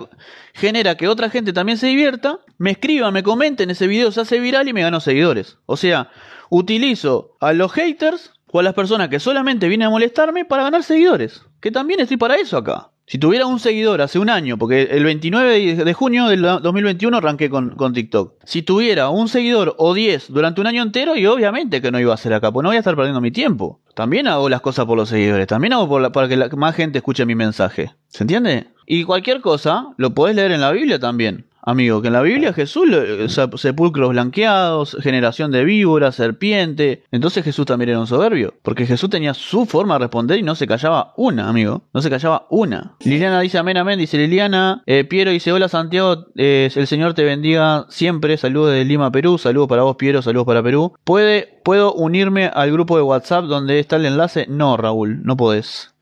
[0.56, 4.22] genera que otra gente también se divierta, me escriba, me comente en ese video, se
[4.22, 5.60] hace viral y me gano seguidores.
[5.68, 6.10] O sea,
[6.50, 10.82] utilizo a los haters o a las personas que solamente vienen a molestarme para ganar
[10.82, 11.44] seguidores.
[11.62, 12.90] Que también estoy para eso acá.
[13.10, 17.49] Si tuviera un seguidor hace un año, porque el 29 de junio del 2021 arranqué
[17.49, 18.36] con, TikTok.
[18.43, 22.14] Si tuviera un seguidor o 10 durante un año entero, y obviamente que no iba
[22.14, 23.80] a ser acá, pues no voy a estar perdiendo mi tiempo.
[23.95, 27.34] También hago las cosas por los seguidores, también hago para que más gente escuche mi
[27.34, 27.95] mensaje.
[28.10, 28.68] ¿Se entiende?
[28.86, 31.49] Y cualquier cosa lo podés leer en la Biblia también.
[31.62, 32.89] Amigo, que en la Biblia Jesús,
[33.28, 37.03] sepulcros blanqueados, generación de víboras, serpiente.
[37.12, 38.53] Entonces Jesús también era un soberbio.
[38.62, 41.84] Porque Jesús tenía su forma de responder y no se callaba una, amigo.
[41.93, 42.95] No se callaba una.
[43.01, 43.99] Liliana dice amén, amén.
[43.99, 44.84] Dice Liliana.
[44.86, 48.38] Eh, Piero dice, hola Santiago, eh, el Señor te bendiga siempre.
[48.38, 49.38] Saludos de Lima, Perú.
[49.38, 50.22] Saludos para vos, Piero.
[50.22, 50.93] Saludos para Perú.
[51.03, 54.45] ¿Puede, ¿Puedo unirme al grupo de WhatsApp donde está el enlace?
[54.47, 55.93] No, Raúl, no podés.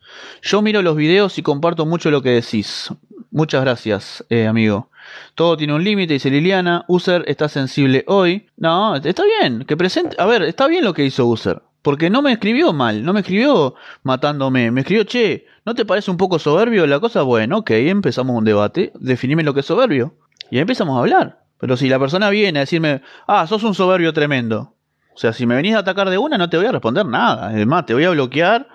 [0.41, 2.89] Yo miro los videos y comparto mucho lo que decís.
[3.31, 4.89] Muchas gracias, eh, amigo.
[5.35, 6.85] Todo tiene un límite, dice Liliana.
[6.87, 8.47] User está sensible hoy.
[8.57, 9.65] No, está bien.
[9.65, 10.15] Que presente.
[10.19, 11.61] A ver, está bien lo que hizo User.
[11.81, 14.71] Porque no me escribió mal, no me escribió matándome.
[14.71, 17.21] Me escribió, che, ¿no te parece un poco soberbio la cosa?
[17.21, 18.91] Bueno, ok, empezamos un debate.
[18.95, 20.15] Definime lo que es soberbio.
[20.49, 21.43] Y ahí empezamos a hablar.
[21.59, 24.75] Pero si la persona viene a decirme, ah, sos un soberbio tremendo.
[25.13, 27.57] O sea, si me venís a atacar de una, no te voy a responder nada.
[27.57, 28.67] Es más, te voy a bloquear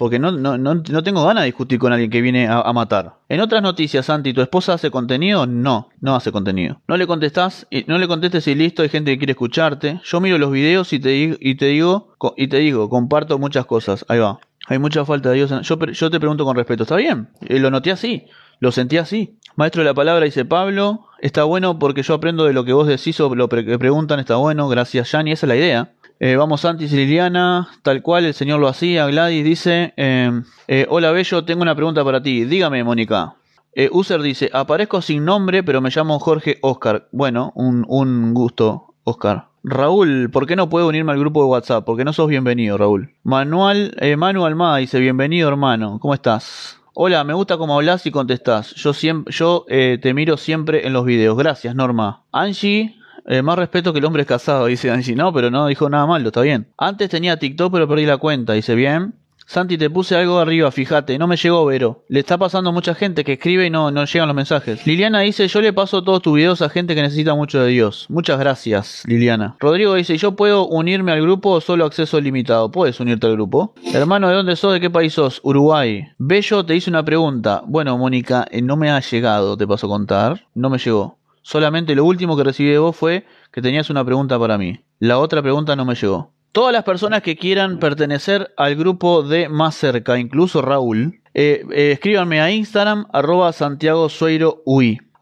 [0.00, 3.16] porque no, no, no, tengo ganas de discutir con alguien que viene a, matar.
[3.28, 5.46] En otras noticias, Santi, ¿tu esposa hace contenido?
[5.46, 6.80] No, no hace contenido.
[6.88, 10.00] No le contestás, y no le contestes y listo, hay gente que quiere escucharte.
[10.02, 14.06] Yo miro los videos y te, y te digo, y te digo, comparto muchas cosas.
[14.08, 14.40] Ahí va.
[14.68, 15.50] Hay mucha falta de Dios.
[15.50, 17.28] Yo, yo te pregunto con respeto, ¿está bien?
[17.42, 18.24] Eh, lo noté así,
[18.58, 19.36] lo sentí así.
[19.54, 22.86] Maestro de la palabra, dice Pablo, está bueno porque yo aprendo de lo que vos
[22.88, 25.92] decís o lo que preguntan, está bueno, gracias Yani, esa es la idea.
[26.22, 29.06] Eh, vamos Santis y Liliana, tal cual el Señor lo hacía.
[29.06, 32.44] Gladys dice, em, eh, hola Bello, tengo una pregunta para ti.
[32.44, 33.36] Dígame, Mónica.
[33.72, 37.08] Eh, User dice, aparezco sin nombre, pero me llamo Jorge Oscar.
[37.10, 39.46] Bueno, un, un gusto, Oscar.
[39.64, 41.86] Raúl, ¿por qué no puedo unirme al grupo de WhatsApp?
[41.86, 43.14] Porque no sos bienvenido, Raúl.
[43.22, 46.78] Manuel, Manu Almada dice, bienvenido hermano, ¿cómo estás?
[46.92, 48.74] Hola, me gusta cómo hablas y contestás.
[48.74, 51.38] Yo, siempre, yo te miro siempre en los videos.
[51.38, 52.24] Gracias, Norma.
[52.30, 54.90] Angie, eh, más respeto que el hombre es casado, dice.
[55.14, 56.68] No, pero no dijo nada malo, está bien.
[56.78, 59.14] Antes tenía TikTok, pero perdí la cuenta, dice bien.
[59.50, 62.04] Santi, te puse algo arriba, fíjate, no me llegó Vero.
[62.08, 64.86] Le está pasando mucha gente que escribe y no, no llegan los mensajes.
[64.86, 68.06] Liliana dice, yo le paso todos tus videos a gente que necesita mucho de Dios.
[68.08, 69.56] Muchas gracias, Liliana.
[69.58, 72.70] Rodrigo dice, ¿yo puedo unirme al grupo o solo acceso limitado?
[72.70, 73.74] Puedes unirte al grupo.
[73.92, 74.72] Hermano, ¿de dónde sos?
[74.72, 75.40] ¿De qué país sos?
[75.42, 76.06] Uruguay.
[76.16, 77.64] Bello te hice una pregunta.
[77.66, 80.46] Bueno, Mónica, eh, no me ha llegado, te paso a contar.
[80.54, 81.18] No me llegó.
[81.42, 84.80] Solamente lo último que recibí de vos fue que tenías una pregunta para mí.
[84.98, 86.32] La otra pregunta no me llegó.
[86.52, 91.92] Todas las personas que quieran pertenecer al grupo de más cerca, incluso Raúl, eh, eh,
[91.92, 94.08] escríbanme a Instagram, arroba Santiago.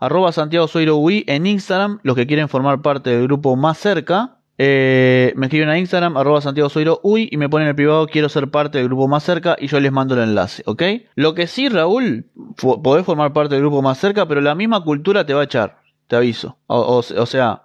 [0.00, 4.38] Arroba Santiago Sueiro UI en Instagram, los que quieren formar parte del grupo más cerca,
[4.56, 8.06] eh, me escriben a Instagram, arroba Santiago Sueiro UI y me ponen en el privado,
[8.06, 10.82] quiero ser parte del grupo más cerca y yo les mando el enlace, ¿ok?
[11.14, 12.26] Lo que sí, Raúl,
[12.82, 15.76] podés formar parte del grupo más cerca, pero la misma cultura te va a echar
[16.08, 16.56] te aviso.
[16.66, 17.62] O, sea,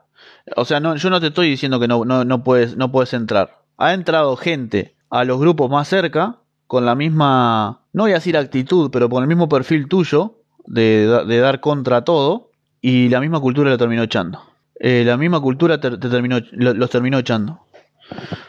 [0.55, 3.13] o sea no, yo no te estoy diciendo que no, no, no, puedes, no puedes
[3.13, 3.61] entrar.
[3.77, 6.37] Ha entrado gente a los grupos más cerca
[6.67, 11.05] con la misma, no voy a decir actitud, pero con el mismo perfil tuyo, de,
[11.39, 14.41] dar contra todo y la misma cultura la terminó echando.
[14.79, 17.59] Eh, la misma cultura te, terminó, los terminó echando.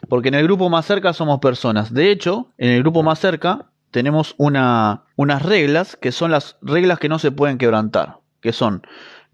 [0.09, 1.93] Porque en el grupo más cerca somos personas.
[1.93, 6.99] De hecho, en el grupo más cerca tenemos una, unas reglas que son las reglas
[6.99, 8.19] que no se pueden quebrantar.
[8.41, 8.83] Que son,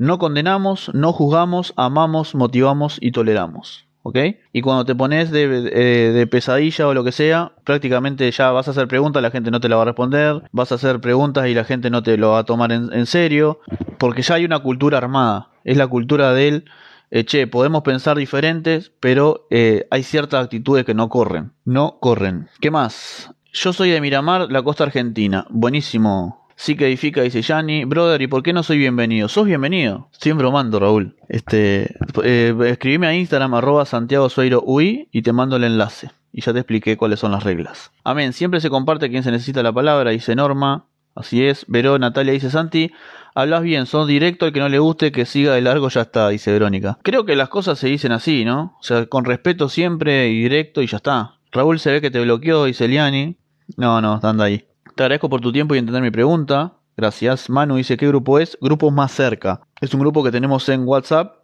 [0.00, 3.84] no condenamos, no juzgamos, amamos, motivamos y toleramos.
[4.02, 4.16] ¿ok?
[4.50, 8.70] Y cuando te pones de, de, pesadilla o lo que sea, prácticamente ya vas a
[8.70, 11.54] hacer preguntas, la gente no te la va a responder, vas a hacer preguntas y
[11.54, 13.60] la gente no te lo va a tomar en, serio,
[13.98, 16.64] porque ya hay una cultura armada, es la cultura del,
[17.10, 22.48] eh, che, podemos pensar diferentes, pero eh, hay ciertas actitudes que no corren, no corren.
[22.62, 23.34] ¿Qué más?
[23.52, 25.44] Yo soy de Miramar, la costa argentina.
[25.50, 27.86] Buenísimo, Sí que edifica, dice Yanni.
[27.86, 29.30] Brother, ¿y por qué no soy bienvenido?
[29.30, 30.10] Sos bienvenido.
[30.12, 31.16] Siempre mando, Raúl.
[31.26, 36.10] Este, eh, escribime a Instagram, arroba Santiago Sueiro UI, y te mando el enlace.
[36.34, 37.92] Y ya te expliqué cuáles son las reglas.
[38.04, 38.34] Amén.
[38.34, 40.84] Siempre se comparte quien se necesita la palabra, dice Norma.
[41.14, 41.64] Así es.
[41.66, 42.92] Veró, Natalia dice Santi.
[43.34, 46.28] Hablas bien, sos directo, al que no le guste, que siga de largo, ya está,
[46.28, 46.98] dice Verónica.
[47.02, 48.76] Creo que las cosas se dicen así, ¿no?
[48.78, 51.36] O sea, con respeto siempre y directo y ya está.
[51.52, 53.38] Raúl se ve que te bloqueó, dice Liani.
[53.78, 54.66] No, no, anda ahí.
[54.94, 56.74] Te agradezco por tu tiempo y entender mi pregunta.
[56.96, 57.48] Gracias.
[57.48, 58.58] Manu dice, ¿qué grupo es?
[58.60, 59.62] Grupo más cerca.
[59.80, 61.40] Es un grupo que tenemos en WhatsApp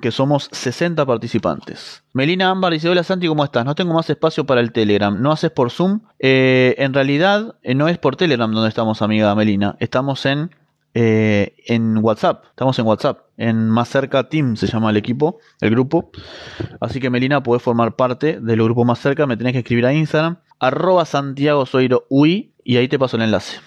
[0.00, 2.02] que somos 60 participantes.
[2.12, 3.64] Melina Ámbar dice, hola Santi, ¿cómo estás?
[3.64, 5.20] No tengo más espacio para el Telegram.
[5.20, 6.00] ¿No haces por Zoom?
[6.18, 9.76] Eh, en realidad, eh, no es por Telegram donde estamos, amiga Melina.
[9.80, 10.50] Estamos en,
[10.94, 12.44] eh, en WhatsApp.
[12.50, 13.20] Estamos en WhatsApp.
[13.36, 16.10] En Más Cerca Team se llama el equipo, el grupo.
[16.80, 19.26] Así que Melina, puedes formar parte del grupo Más Cerca.
[19.26, 20.38] Me tenés que escribir a Instagram.
[20.58, 23.60] Arroba Santiago Soiro UI y ahí te paso el enlace.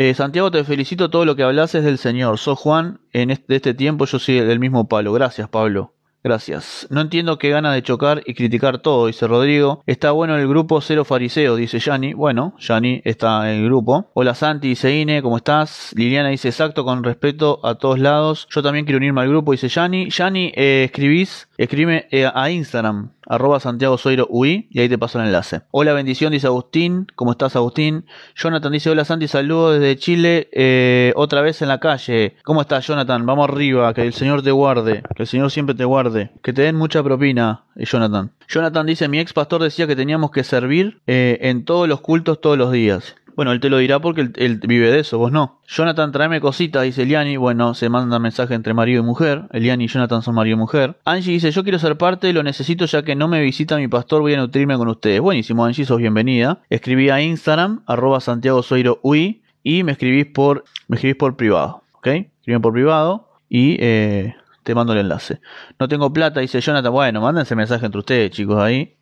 [0.00, 2.38] Eh, Santiago, te felicito todo lo que hablas es del Señor.
[2.38, 5.12] Sos Juan, en este, tiempo yo soy del mismo palo.
[5.12, 5.94] Gracias, Pablo.
[6.22, 6.86] Gracias.
[6.90, 9.82] No entiendo qué gana de chocar y criticar todo, dice Rodrigo.
[9.86, 12.12] Está bueno el grupo Cero Fariseo, dice Yani.
[12.12, 14.10] Bueno, Yani está en el grupo.
[14.14, 15.92] Hola Santi, dice Ine, ¿cómo estás?
[15.96, 18.46] Liliana dice exacto, con respeto a todos lados.
[18.50, 20.10] Yo también quiero unirme al grupo, dice Yani.
[20.10, 25.20] Yani, eh, escribís, escribe eh, a Instagram arroba Santiago Soiro UI, y ahí te paso
[25.20, 25.60] el enlace.
[25.70, 27.06] Hola, bendición, dice Agustín.
[27.14, 28.06] ¿Cómo estás, Agustín?
[28.34, 32.36] Jonathan dice, hola Santi, saludos desde Chile, eh, otra vez en la calle.
[32.44, 33.26] ¿Cómo estás, Jonathan?
[33.26, 36.62] Vamos arriba, que el Señor te guarde, que el Señor siempre te guarde, que te
[36.62, 38.30] den mucha propina, eh, Jonathan.
[38.48, 42.56] Jonathan dice, mi ex pastor decía que teníamos que servir en todos los cultos todos
[42.56, 43.14] los días.
[43.38, 45.60] Bueno, él te lo dirá porque él, vive de eso, vos no.
[45.68, 47.36] Jonathan, tráeme cositas, dice Eliani.
[47.36, 49.44] Bueno, se manda mensaje entre marido y mujer.
[49.52, 50.98] Eliani y Jonathan son marido y mujer.
[51.04, 54.22] Angie dice, yo quiero ser parte, lo necesito ya que no me visita mi pastor,
[54.22, 55.20] voy a nutrirme con ustedes.
[55.20, 56.62] Buenísimo, Angie, sos bienvenida.
[56.68, 61.84] Escribí a Instagram, arroba Santiago Soiro UI, y me escribís por, me escribís por privado,
[61.92, 62.08] ¿ok?
[62.40, 64.34] Escriben por privado y eh,
[64.64, 65.40] te mando el enlace.
[65.78, 66.90] No tengo plata, dice Jonathan.
[66.90, 68.96] Bueno, mándense mensaje entre ustedes, chicos, ahí.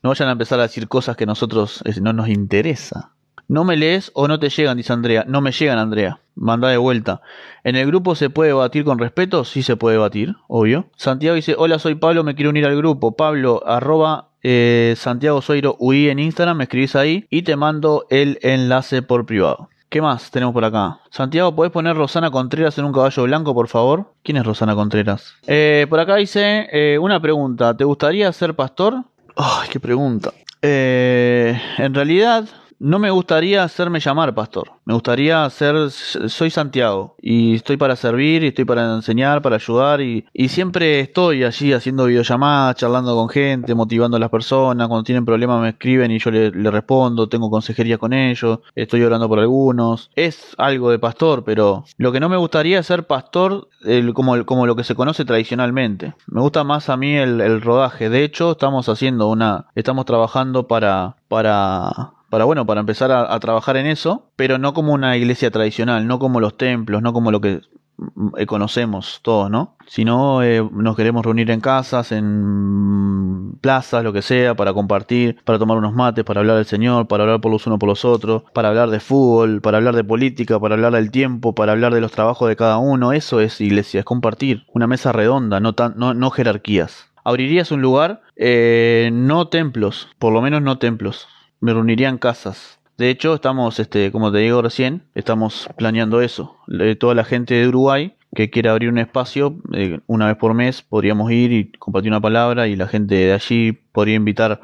[0.00, 3.14] No vayan a empezar a decir cosas que nosotros no nos interesa.
[3.50, 5.24] No me lees o no te llegan, dice Andrea.
[5.26, 6.20] No me llegan, Andrea.
[6.36, 7.20] Manda de vuelta.
[7.64, 9.44] ¿En el grupo se puede batir con respeto?
[9.44, 10.86] Sí se puede batir, obvio.
[10.94, 13.16] Santiago dice, hola, soy Pablo, me quiero unir al grupo.
[13.16, 18.38] Pablo, arroba eh, Santiago Soiro UI en Instagram, me escribís ahí y te mando el
[18.42, 19.68] enlace por privado.
[19.88, 21.00] ¿Qué más tenemos por acá?
[21.10, 24.14] Santiago, ¿puedes poner Rosana Contreras en un caballo blanco, por favor?
[24.22, 25.34] ¿Quién es Rosana Contreras?
[25.48, 27.76] Eh, por acá dice eh, una pregunta.
[27.76, 29.02] ¿Te gustaría ser pastor?
[29.34, 30.30] Ay, qué pregunta.
[30.62, 32.44] en realidad,
[32.80, 34.72] no me gustaría hacerme llamar pastor.
[34.86, 40.00] Me gustaría ser, soy Santiago y estoy para servir y estoy para enseñar, para ayudar
[40.00, 44.88] y, siempre estoy allí haciendo videollamadas, charlando con gente, motivando a las personas.
[44.88, 49.28] Cuando tienen problemas me escriben y yo le, respondo, tengo consejería con ellos, estoy orando
[49.28, 50.10] por algunos.
[50.16, 53.68] Es algo de pastor, pero lo que no me gustaría es ser pastor
[54.14, 56.14] como, como lo que se conoce tradicionalmente.
[56.26, 58.08] Me gusta más a mí el, el rodaje.
[58.08, 63.76] De hecho, estamos haciendo una, estamos trabajando para, para para bueno, para empezar a, trabajar
[63.76, 67.40] en eso, pero no como una iglesia tradicional, no como los templos, no como lo
[67.40, 67.60] que
[67.98, 69.76] mm, conocemos todos, ¿no?
[69.88, 75.58] Sino eh, nos queremos reunir en casas, en plazas, lo que sea, para compartir, para
[75.58, 78.44] tomar unos mates, para hablar del Señor, para hablar por los unos por los otros,
[78.54, 82.00] para hablar de fútbol, para hablar de política, para hablar del tiempo, para hablar de
[82.00, 83.12] los trabajos de cada uno.
[83.12, 87.10] Eso es iglesia, es compartir, una mesa redonda, no, tan, no, no jerarquías.
[87.24, 88.22] ¿Abrirías un lugar?
[88.36, 91.26] Eh, no templos, por lo menos no templos
[91.60, 92.78] me reuniría en casas.
[92.98, 96.56] De hecho, estamos, este, como te digo recién, estamos planeando eso.
[96.98, 100.82] toda la gente de Uruguay que quiera abrir un espacio, eh, una vez por mes
[100.82, 104.60] podríamos ir y compartir una palabra y la gente de allí podría invitar,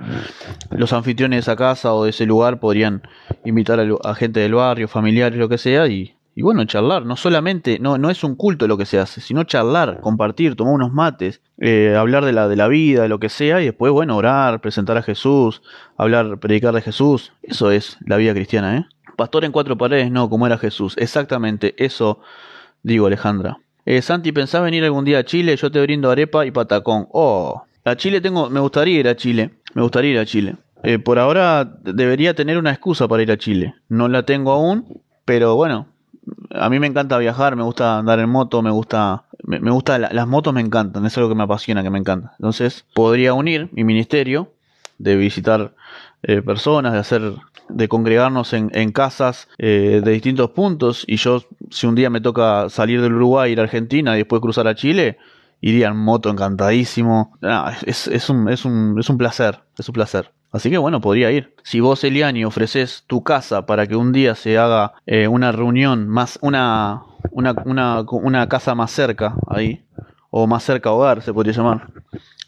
[0.70, 3.02] los anfitriones de esa casa o de ese lugar podrían
[3.44, 7.16] invitar a, a gente del barrio, familiares, lo que sea, y y bueno, charlar, no
[7.16, 10.92] solamente, no, no es un culto lo que se hace, sino charlar, compartir, tomar unos
[10.92, 14.18] mates, eh, hablar de la, de la vida, de lo que sea, y después, bueno,
[14.18, 15.62] orar, presentar a Jesús,
[15.96, 17.32] hablar, predicar de Jesús.
[17.42, 18.86] Eso es la vida cristiana, ¿eh?
[19.16, 20.94] Pastor en cuatro paredes, no, como era Jesús.
[20.98, 22.20] Exactamente, eso
[22.82, 23.56] digo, Alejandra.
[23.86, 25.56] Eh, Santi, ¿pensás venir algún día a Chile?
[25.56, 27.08] Yo te brindo arepa y patacón.
[27.12, 29.52] Oh, a Chile tengo, me gustaría ir a Chile.
[29.72, 30.56] Me gustaría ir a Chile.
[30.82, 33.74] Eh, por ahora debería tener una excusa para ir a Chile.
[33.88, 35.86] No la tengo aún, pero bueno,
[36.60, 40.26] a mí me encanta viajar, me gusta andar en moto, me gusta, me, gusta las
[40.26, 42.32] motos me encantan, es algo que me apasiona, que me encanta.
[42.38, 44.52] Entonces podría unir mi ministerio
[44.98, 45.74] de visitar
[46.22, 47.32] eh, personas, de hacer,
[47.68, 51.04] de congregarnos en, casas eh, de distintos puntos.
[51.06, 54.40] Y yo, si un día me toca salir del Uruguay, ir a Argentina y después
[54.40, 55.18] cruzar a Chile,
[55.60, 57.36] iría en moto encantadísimo.
[57.86, 60.30] es, es, un, es, un, es un placer, es un placer.
[60.56, 61.54] Así que bueno, podría ir.
[61.64, 66.08] Si vos, Eliani, ofreces tu casa para que un día se haga eh, una reunión
[66.08, 69.84] más, una, una, una, una casa más cerca ahí,
[70.30, 71.88] o más cerca hogar se podría llamar,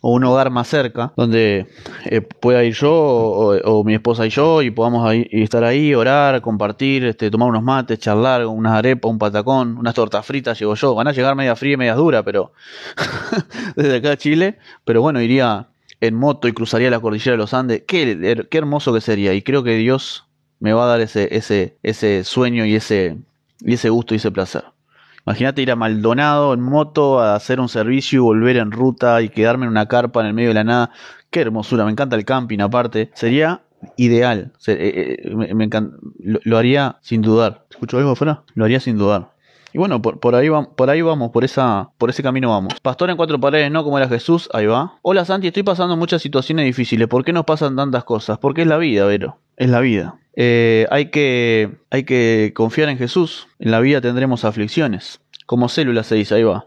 [0.00, 1.66] o un hogar más cerca, donde
[2.06, 7.04] eh, pueda ir yo o, mi esposa y yo y podamos estar ahí, orar, compartir,
[7.04, 10.94] este, tomar unos mates, charlar, unas arepas, un patacón, unas tortas fritas, llego yo.
[10.94, 12.52] Van a llegar media fría y media dura, pero
[13.76, 14.56] desde acá a Chile,
[14.86, 15.68] pero bueno, iría
[16.00, 17.82] en moto y cruzaría la cordillera de los Andes.
[17.86, 20.26] Qué, qué hermoso que sería y creo que Dios
[20.60, 23.18] me va a dar ese, ese, ese sueño y ese,
[23.60, 24.64] y ese gusto y ese placer.
[25.26, 29.28] Imagínate ir a Maldonado en moto a hacer un servicio y volver en ruta y
[29.28, 30.90] quedarme en una carpa en el medio de la nada.
[31.30, 33.10] Qué hermosura, me encanta el camping aparte.
[33.12, 33.60] Sería
[33.96, 34.52] ideal.
[34.66, 35.68] Eh, eh, me,
[36.18, 37.66] lo, haría sin dudar.
[37.70, 38.42] ¿Escucho algo afuera?
[38.54, 39.32] Lo haría sin dudar.
[39.72, 42.74] Y bueno, por, ahí vamos, por ahí vamos, por esa, por ese camino vamos.
[42.80, 44.98] Pastor en cuatro paredes, no como era Jesús, ahí va.
[45.02, 47.06] Hola Santi, estoy pasando muchas situaciones difíciles.
[47.06, 48.38] ¿Por qué nos pasan tantas cosas?
[48.38, 49.38] Porque es la vida, Vero.
[49.56, 50.18] Es la vida.
[50.36, 53.48] Eh, hay, que, hay que confiar en Jesús.
[53.58, 55.20] En la vida tendremos aflicciones.
[55.44, 56.66] Como célula se dice, ahí va.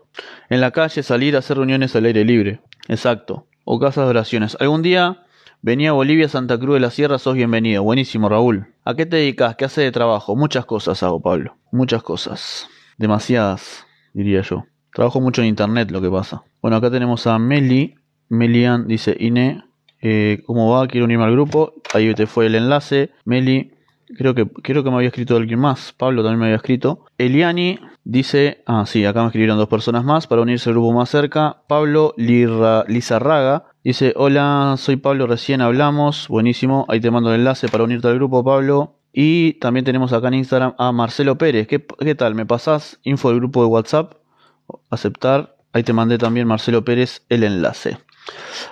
[0.50, 2.60] En la calle salir a hacer reuniones al aire libre.
[2.88, 3.48] Exacto.
[3.64, 4.58] O casas de oraciones.
[4.60, 5.24] Algún día
[5.62, 7.82] venía a Bolivia, Santa Cruz de la Sierra, sos bienvenido.
[7.82, 8.68] Buenísimo, Raúl.
[8.84, 9.56] ¿A qué te dedicas?
[9.56, 10.36] ¿Qué haces de trabajo?
[10.36, 11.56] Muchas cosas hago, Pablo.
[11.72, 12.68] Muchas cosas.
[13.02, 14.66] Demasiadas, diría yo.
[14.94, 16.44] Trabajo mucho en internet, lo que pasa.
[16.62, 17.96] Bueno, acá tenemos a Meli.
[18.30, 19.64] Melian dice, Ine,
[20.02, 20.88] eh, ¿Cómo va?
[20.88, 21.74] Quiero unirme al grupo.
[21.94, 23.12] Ahí te fue el enlace.
[23.26, 23.72] Meli,
[24.18, 25.94] creo que, creo que me había escrito alguien más.
[25.94, 27.06] Pablo también me había escrito.
[27.18, 31.10] Eliani dice, ah, sí, acá me escribieron dos personas más para unirse al grupo más
[31.10, 31.64] cerca.
[31.68, 36.28] Pablo Lizarraga dice, hola, soy Pablo, recién hablamos.
[36.28, 39.01] Buenísimo, ahí te mando el enlace para unirte al grupo, Pablo.
[39.14, 41.68] Y también tenemos acá en Instagram a Marcelo Pérez.
[41.68, 42.36] ¿Qué, tal?
[42.36, 44.14] ¿Me pasás info del grupo de WhatsApp?
[44.90, 45.56] Aceptar.
[45.74, 47.98] Ahí te mandé también, Marcelo Pérez, el enlace.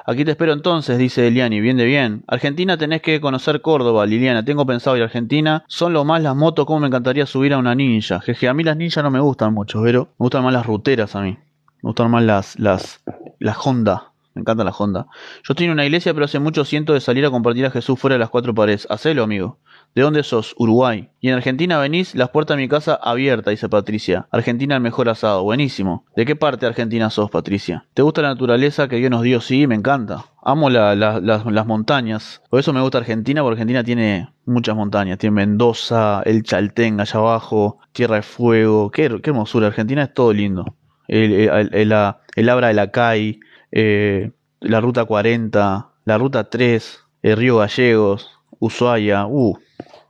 [0.05, 2.23] Aquí te espero entonces, dice Eliani, bien de bien.
[2.27, 5.63] Argentina tenés que conocer Córdoba, Liliana, tengo pensado ir a Argentina.
[5.67, 8.19] Son lo más las motos, como me encantaría subir a una ninja.
[8.21, 11.15] Jeje, a mí las ninjas no me gustan mucho, pero me gustan más las ruteras
[11.15, 11.31] a mí.
[11.81, 13.01] Me gustan más las, las,
[13.39, 14.08] las Honda.
[14.33, 15.07] Me encanta la Honda.
[15.43, 17.99] Yo estoy en una iglesia, pero hace mucho siento de salir a compartir a Jesús
[17.99, 18.87] fuera de las cuatro paredes.
[18.89, 19.59] Hacelo, amigo.
[19.95, 20.53] ¿De dónde sos?
[20.57, 21.09] Uruguay.
[21.19, 24.27] Y en Argentina venís, las puertas de mi casa abiertas, dice Patricia.
[24.31, 25.43] Argentina el mejor asado.
[25.43, 26.05] Buenísimo.
[26.15, 27.85] ¿De qué parte de Argentina sos, Patricia?
[27.95, 29.41] ¿Te gusta la naturaleza que Dios nos dio?
[29.41, 30.25] Sí, me encanta.
[30.43, 32.41] Amo las montañas.
[32.49, 35.17] Por eso me gusta Argentina, porque Argentina tiene muchas montañas.
[35.17, 38.91] Tiene Mendoza, el Chaltén allá abajo, Tierra de Fuego.
[38.91, 39.67] Qué, hermosura.
[39.67, 40.65] Argentina es todo lindo.
[41.07, 41.93] El, el,
[42.35, 43.39] el, Abra de la CAI,
[43.71, 49.25] eh, la Ruta 40, la Ruta 3, el Río Gallegos, Ushuaia.
[49.25, 49.57] Uh,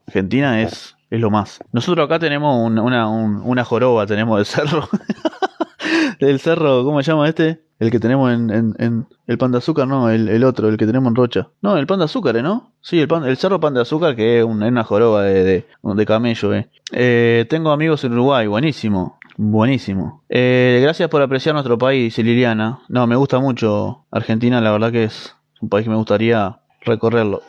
[0.07, 1.59] Argentina es, es lo más.
[1.71, 4.87] Nosotros acá tenemos una, una joroba, tenemos del cerro.
[6.19, 7.61] del cerro, ¿cómo se llama este?
[7.79, 11.07] El que tenemos en, en, el pan de azúcar, no, el, otro, el que tenemos
[11.07, 11.47] en Rocha.
[11.61, 12.73] No, el pan de azúcar, ¿eh, ¿no?
[12.81, 16.53] Sí, el, pan, el cerro pan de azúcar que es, una joroba de, de, camello,
[16.53, 16.69] ¿eh?
[16.91, 17.45] ¿eh?
[17.49, 19.18] Tengo amigos en Uruguay, buenísimo.
[19.41, 20.21] Buenísimo.
[20.27, 22.81] Eh, gracias por apreciar nuestro país, Liliana.
[22.89, 27.41] No, me gusta mucho Argentina, la verdad que es un país que me gustaría recorrerlo.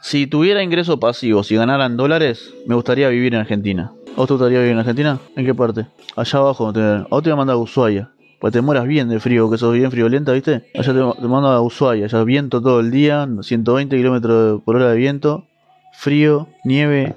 [0.00, 3.92] Si tuviera ingreso pasivo, si ganara en dólares, me gustaría vivir en Argentina.
[4.16, 5.20] ¿O te gustaría vivir en Argentina?
[5.36, 5.86] ¿En qué parte?
[6.16, 6.72] Allá abajo.
[6.72, 8.10] Te, te voy a mandar a Ushuaia.
[8.40, 10.64] Pues te mueras bien de frío, que sos bien friolenta, ¿viste?
[10.74, 12.06] Allá te, mando a Ushuaia.
[12.06, 15.46] Allá viento todo el día, 120 kilómetros por hora de viento,
[15.92, 17.14] frío, nieve.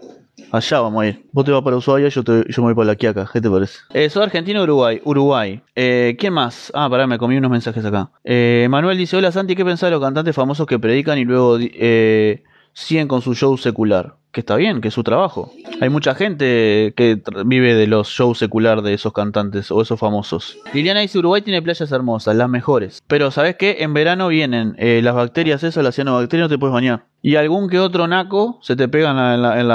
[0.51, 1.25] Allá vamos a ir.
[1.31, 3.29] Vos te vas para Ushuaia, yo, te, yo me voy para la Quiaca.
[3.31, 3.79] ¿Qué te parece?
[3.93, 5.01] Eh, soy argentino Uruguay.
[5.05, 5.61] Uruguay.
[5.75, 6.71] Eh, ¿Quién más?
[6.75, 8.11] Ah, pará, me comí unos mensajes acá.
[8.25, 11.57] Eh, Manuel dice: Hola Santi, ¿qué pensás de los cantantes famosos que predican y luego
[11.59, 12.43] eh,
[12.73, 14.15] siguen con su show secular.
[14.31, 15.51] Que está bien, que es su trabajo.
[15.81, 20.57] Hay mucha gente que vive de los shows secular de esos cantantes o esos famosos.
[20.73, 23.03] Liliana dice Uruguay tiene playas hermosas, las mejores.
[23.07, 23.77] Pero ¿sabes qué?
[23.81, 27.03] En verano vienen eh, las bacterias esas, las cianobacterias, no te puedes bañar.
[27.21, 29.67] Y algún que otro naco se te pega en la, en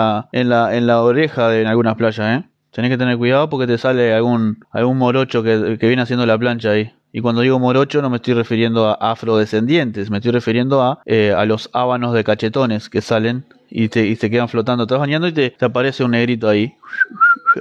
[0.49, 2.49] la, en la, oreja de en algunas playas, ¿eh?
[2.71, 6.39] Tenés que tener cuidado porque te sale algún, algún morocho que, que viene haciendo la
[6.39, 10.83] plancha ahí Y cuando digo morocho no me estoy refiriendo a afrodescendientes, me estoy refiriendo
[10.83, 14.83] a, eh, a los ábanos de cachetones que salen y te, y te quedan flotando.
[14.83, 16.75] Estás bañando y te, te aparece un negrito ahí.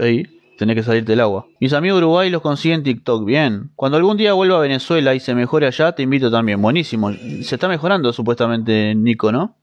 [0.02, 0.28] Ahí.
[0.58, 1.46] Tenés que salirte del agua.
[1.62, 3.24] Mis amigos de Uruguay los consiguen TikTok.
[3.24, 3.72] Bien.
[3.78, 6.62] Cuando algún día vuelva a Venezuela y se mejore allá, te invito también.
[6.62, 7.14] Buenísimo.
[7.14, 9.56] Se está mejorando supuestamente Nico, ¿no?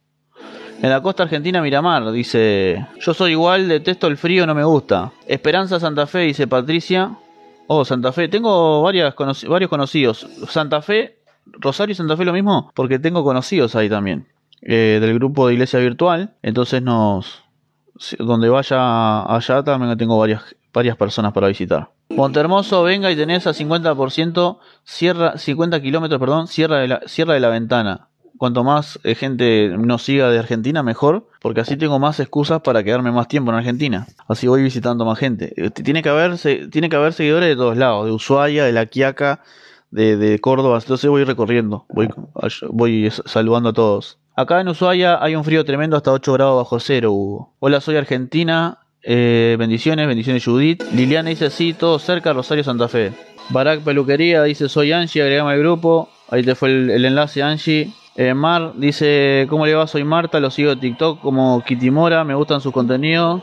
[0.80, 5.12] En la costa argentina Miramar, dice, yo soy igual, detesto el frío, no me gusta.
[5.28, 7.18] Esperanza Santa Fe, dice Patricia.
[7.66, 9.14] Oh, Santa Fe, tengo varias
[9.48, 10.26] varios conocidos.
[10.48, 14.26] Santa Fe, Rosario y Santa Fe lo mismo, porque tengo conocidos ahí también.
[14.60, 16.34] Eh, del grupo de iglesia virtual.
[16.42, 17.42] Entonces nos...
[18.18, 21.90] Donde vaya allá también tengo varias, varias personas para visitar.
[22.10, 27.40] Montermoso, venga y tenés a 50%, cierra, 50 kilómetros, perdón, cierra de, la, cierra de
[27.40, 28.08] la ventana
[28.38, 32.82] cuanto más eh, gente nos siga de Argentina, mejor, porque así tengo más excusas para
[32.82, 34.06] quedarme más tiempo en Argentina.
[34.28, 35.52] Así voy visitando más gente.
[35.56, 36.36] Eh, tiene que haber,
[36.70, 39.42] tiene que haber seguidores de todos lados, de Ushuaia, de La Quiaca,
[39.90, 40.78] de, de Córdoba.
[40.80, 42.08] Entonces voy recorriendo, voy,
[42.70, 44.18] voy saludando a todos.
[44.34, 47.54] Acá en Ushuaia hay un frío tremendo hasta 8 grados bajo cero, Hugo.
[47.60, 48.78] Hola, soy Argentina.
[49.02, 50.82] Eh, bendiciones, bendiciones Judith.
[50.94, 53.12] Liliana dice sí, todo cerca, Rosario Santa Fe.
[53.50, 56.08] Barack Peluquería dice soy Angie, agregame al grupo.
[56.30, 57.92] Ahí te fue el, el enlace Angie.
[58.14, 59.86] Eh, Mar dice, ¿cómo le va?
[59.86, 63.42] Soy Marta, lo sigo en TikTok como Kitimora, me gustan sus contenidos.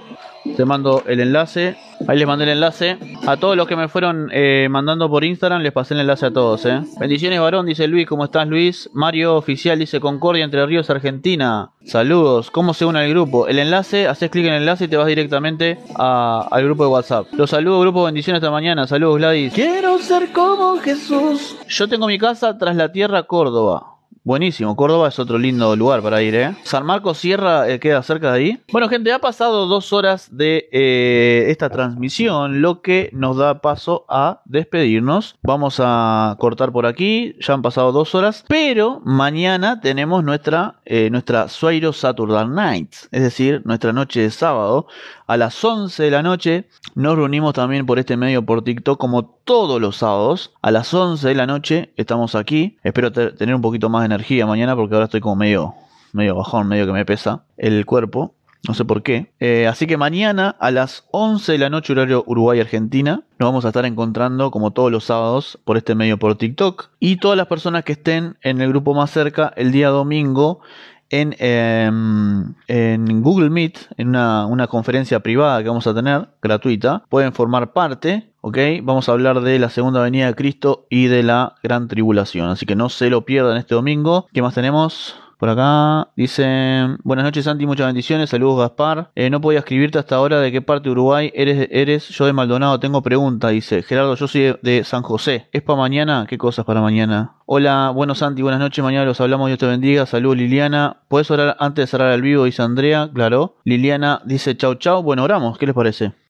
[0.55, 1.75] Te mando el enlace.
[2.07, 2.97] Ahí les mandé el enlace.
[3.27, 6.31] A todos los que me fueron eh, mandando por Instagram, les pasé el enlace a
[6.31, 6.65] todos.
[6.65, 6.81] Eh.
[6.99, 8.07] Bendiciones, varón, dice Luis.
[8.07, 8.89] ¿Cómo estás, Luis?
[8.93, 11.71] Mario Oficial dice Concordia, Entre Ríos, Argentina.
[11.83, 12.51] Saludos.
[12.51, 13.47] ¿Cómo se une al grupo?
[13.47, 17.27] El enlace, haces clic en el enlace y te vas directamente al grupo de WhatsApp.
[17.33, 18.05] Los saludo, grupo.
[18.05, 18.87] Bendiciones esta mañana.
[18.87, 19.53] Saludos, Gladys.
[19.53, 21.57] Quiero ser como Jesús.
[21.67, 23.98] Yo tengo mi casa tras la tierra, Córdoba.
[24.29, 26.55] Buenísimo, Córdoba es otro lindo lugar para ir, ¿eh?
[26.63, 28.63] San Marcos Sierra eh, queda cerca de ahí.
[28.71, 34.05] Bueno, gente, ha pasado dos horas de eh, esta transmisión, lo que nos da paso
[34.07, 35.39] a despedirnos.
[35.41, 41.09] Vamos a cortar por aquí, ya han pasado dos horas, pero mañana tenemos nuestra, eh,
[41.09, 44.85] nuestra Saturday Night, es decir, nuestra noche de sábado.
[45.25, 49.25] A las 11 de la noche nos reunimos también por este medio por TikTok como
[49.25, 50.53] todos los sábados.
[50.61, 52.77] A las 11 de la noche estamos aquí.
[52.83, 55.75] Espero tener un poquito más de energía mañana porque ahora estoy como medio,
[56.13, 58.33] medio bajón, medio que me pesa el cuerpo.
[58.67, 59.31] No sé por qué.
[59.39, 63.69] Eh, así que mañana a las 11 de la noche, horario Uruguay-Argentina, nos vamos a
[63.69, 66.89] estar encontrando como todos los sábados por este medio por TikTok.
[66.99, 70.59] Y todas las personas que estén en el grupo más cerca el día domingo
[71.09, 77.03] en, em, en Google Meet, en una, una, conferencia privada que vamos a tener, gratuita.
[77.09, 78.57] Pueden formar parte, ¿ok?
[78.83, 82.49] Vamos a hablar de la segunda venida de Cristo y de la gran tribulación.
[82.49, 84.27] Así que no se lo pierdan este domingo.
[84.33, 85.15] ¿Qué más tenemos?
[85.39, 89.09] Por acá dice, buenas noches Santi, muchas bendiciones, saludos Gaspar.
[89.15, 92.33] Eh, no podía escribirte hasta ahora de qué parte de Uruguay eres, eres, yo de
[92.33, 95.47] Maldonado tengo pregunta, dice Gerardo, yo soy de, San José.
[95.53, 96.25] ¿Es para mañana?
[96.27, 97.35] ¿Qué cosas para mañana?
[97.45, 100.97] Hola, bueno Santi, buenas noches, mañana los hablamos, Dios te bendiga, saludos Liliana.
[101.07, 102.43] ¿Puedes orar antes de cerrar el vivo?
[102.43, 103.55] Dice Andrea, claro.
[103.63, 106.19] Liliana dice chau chau, bueno oramos, ¿qué les parece?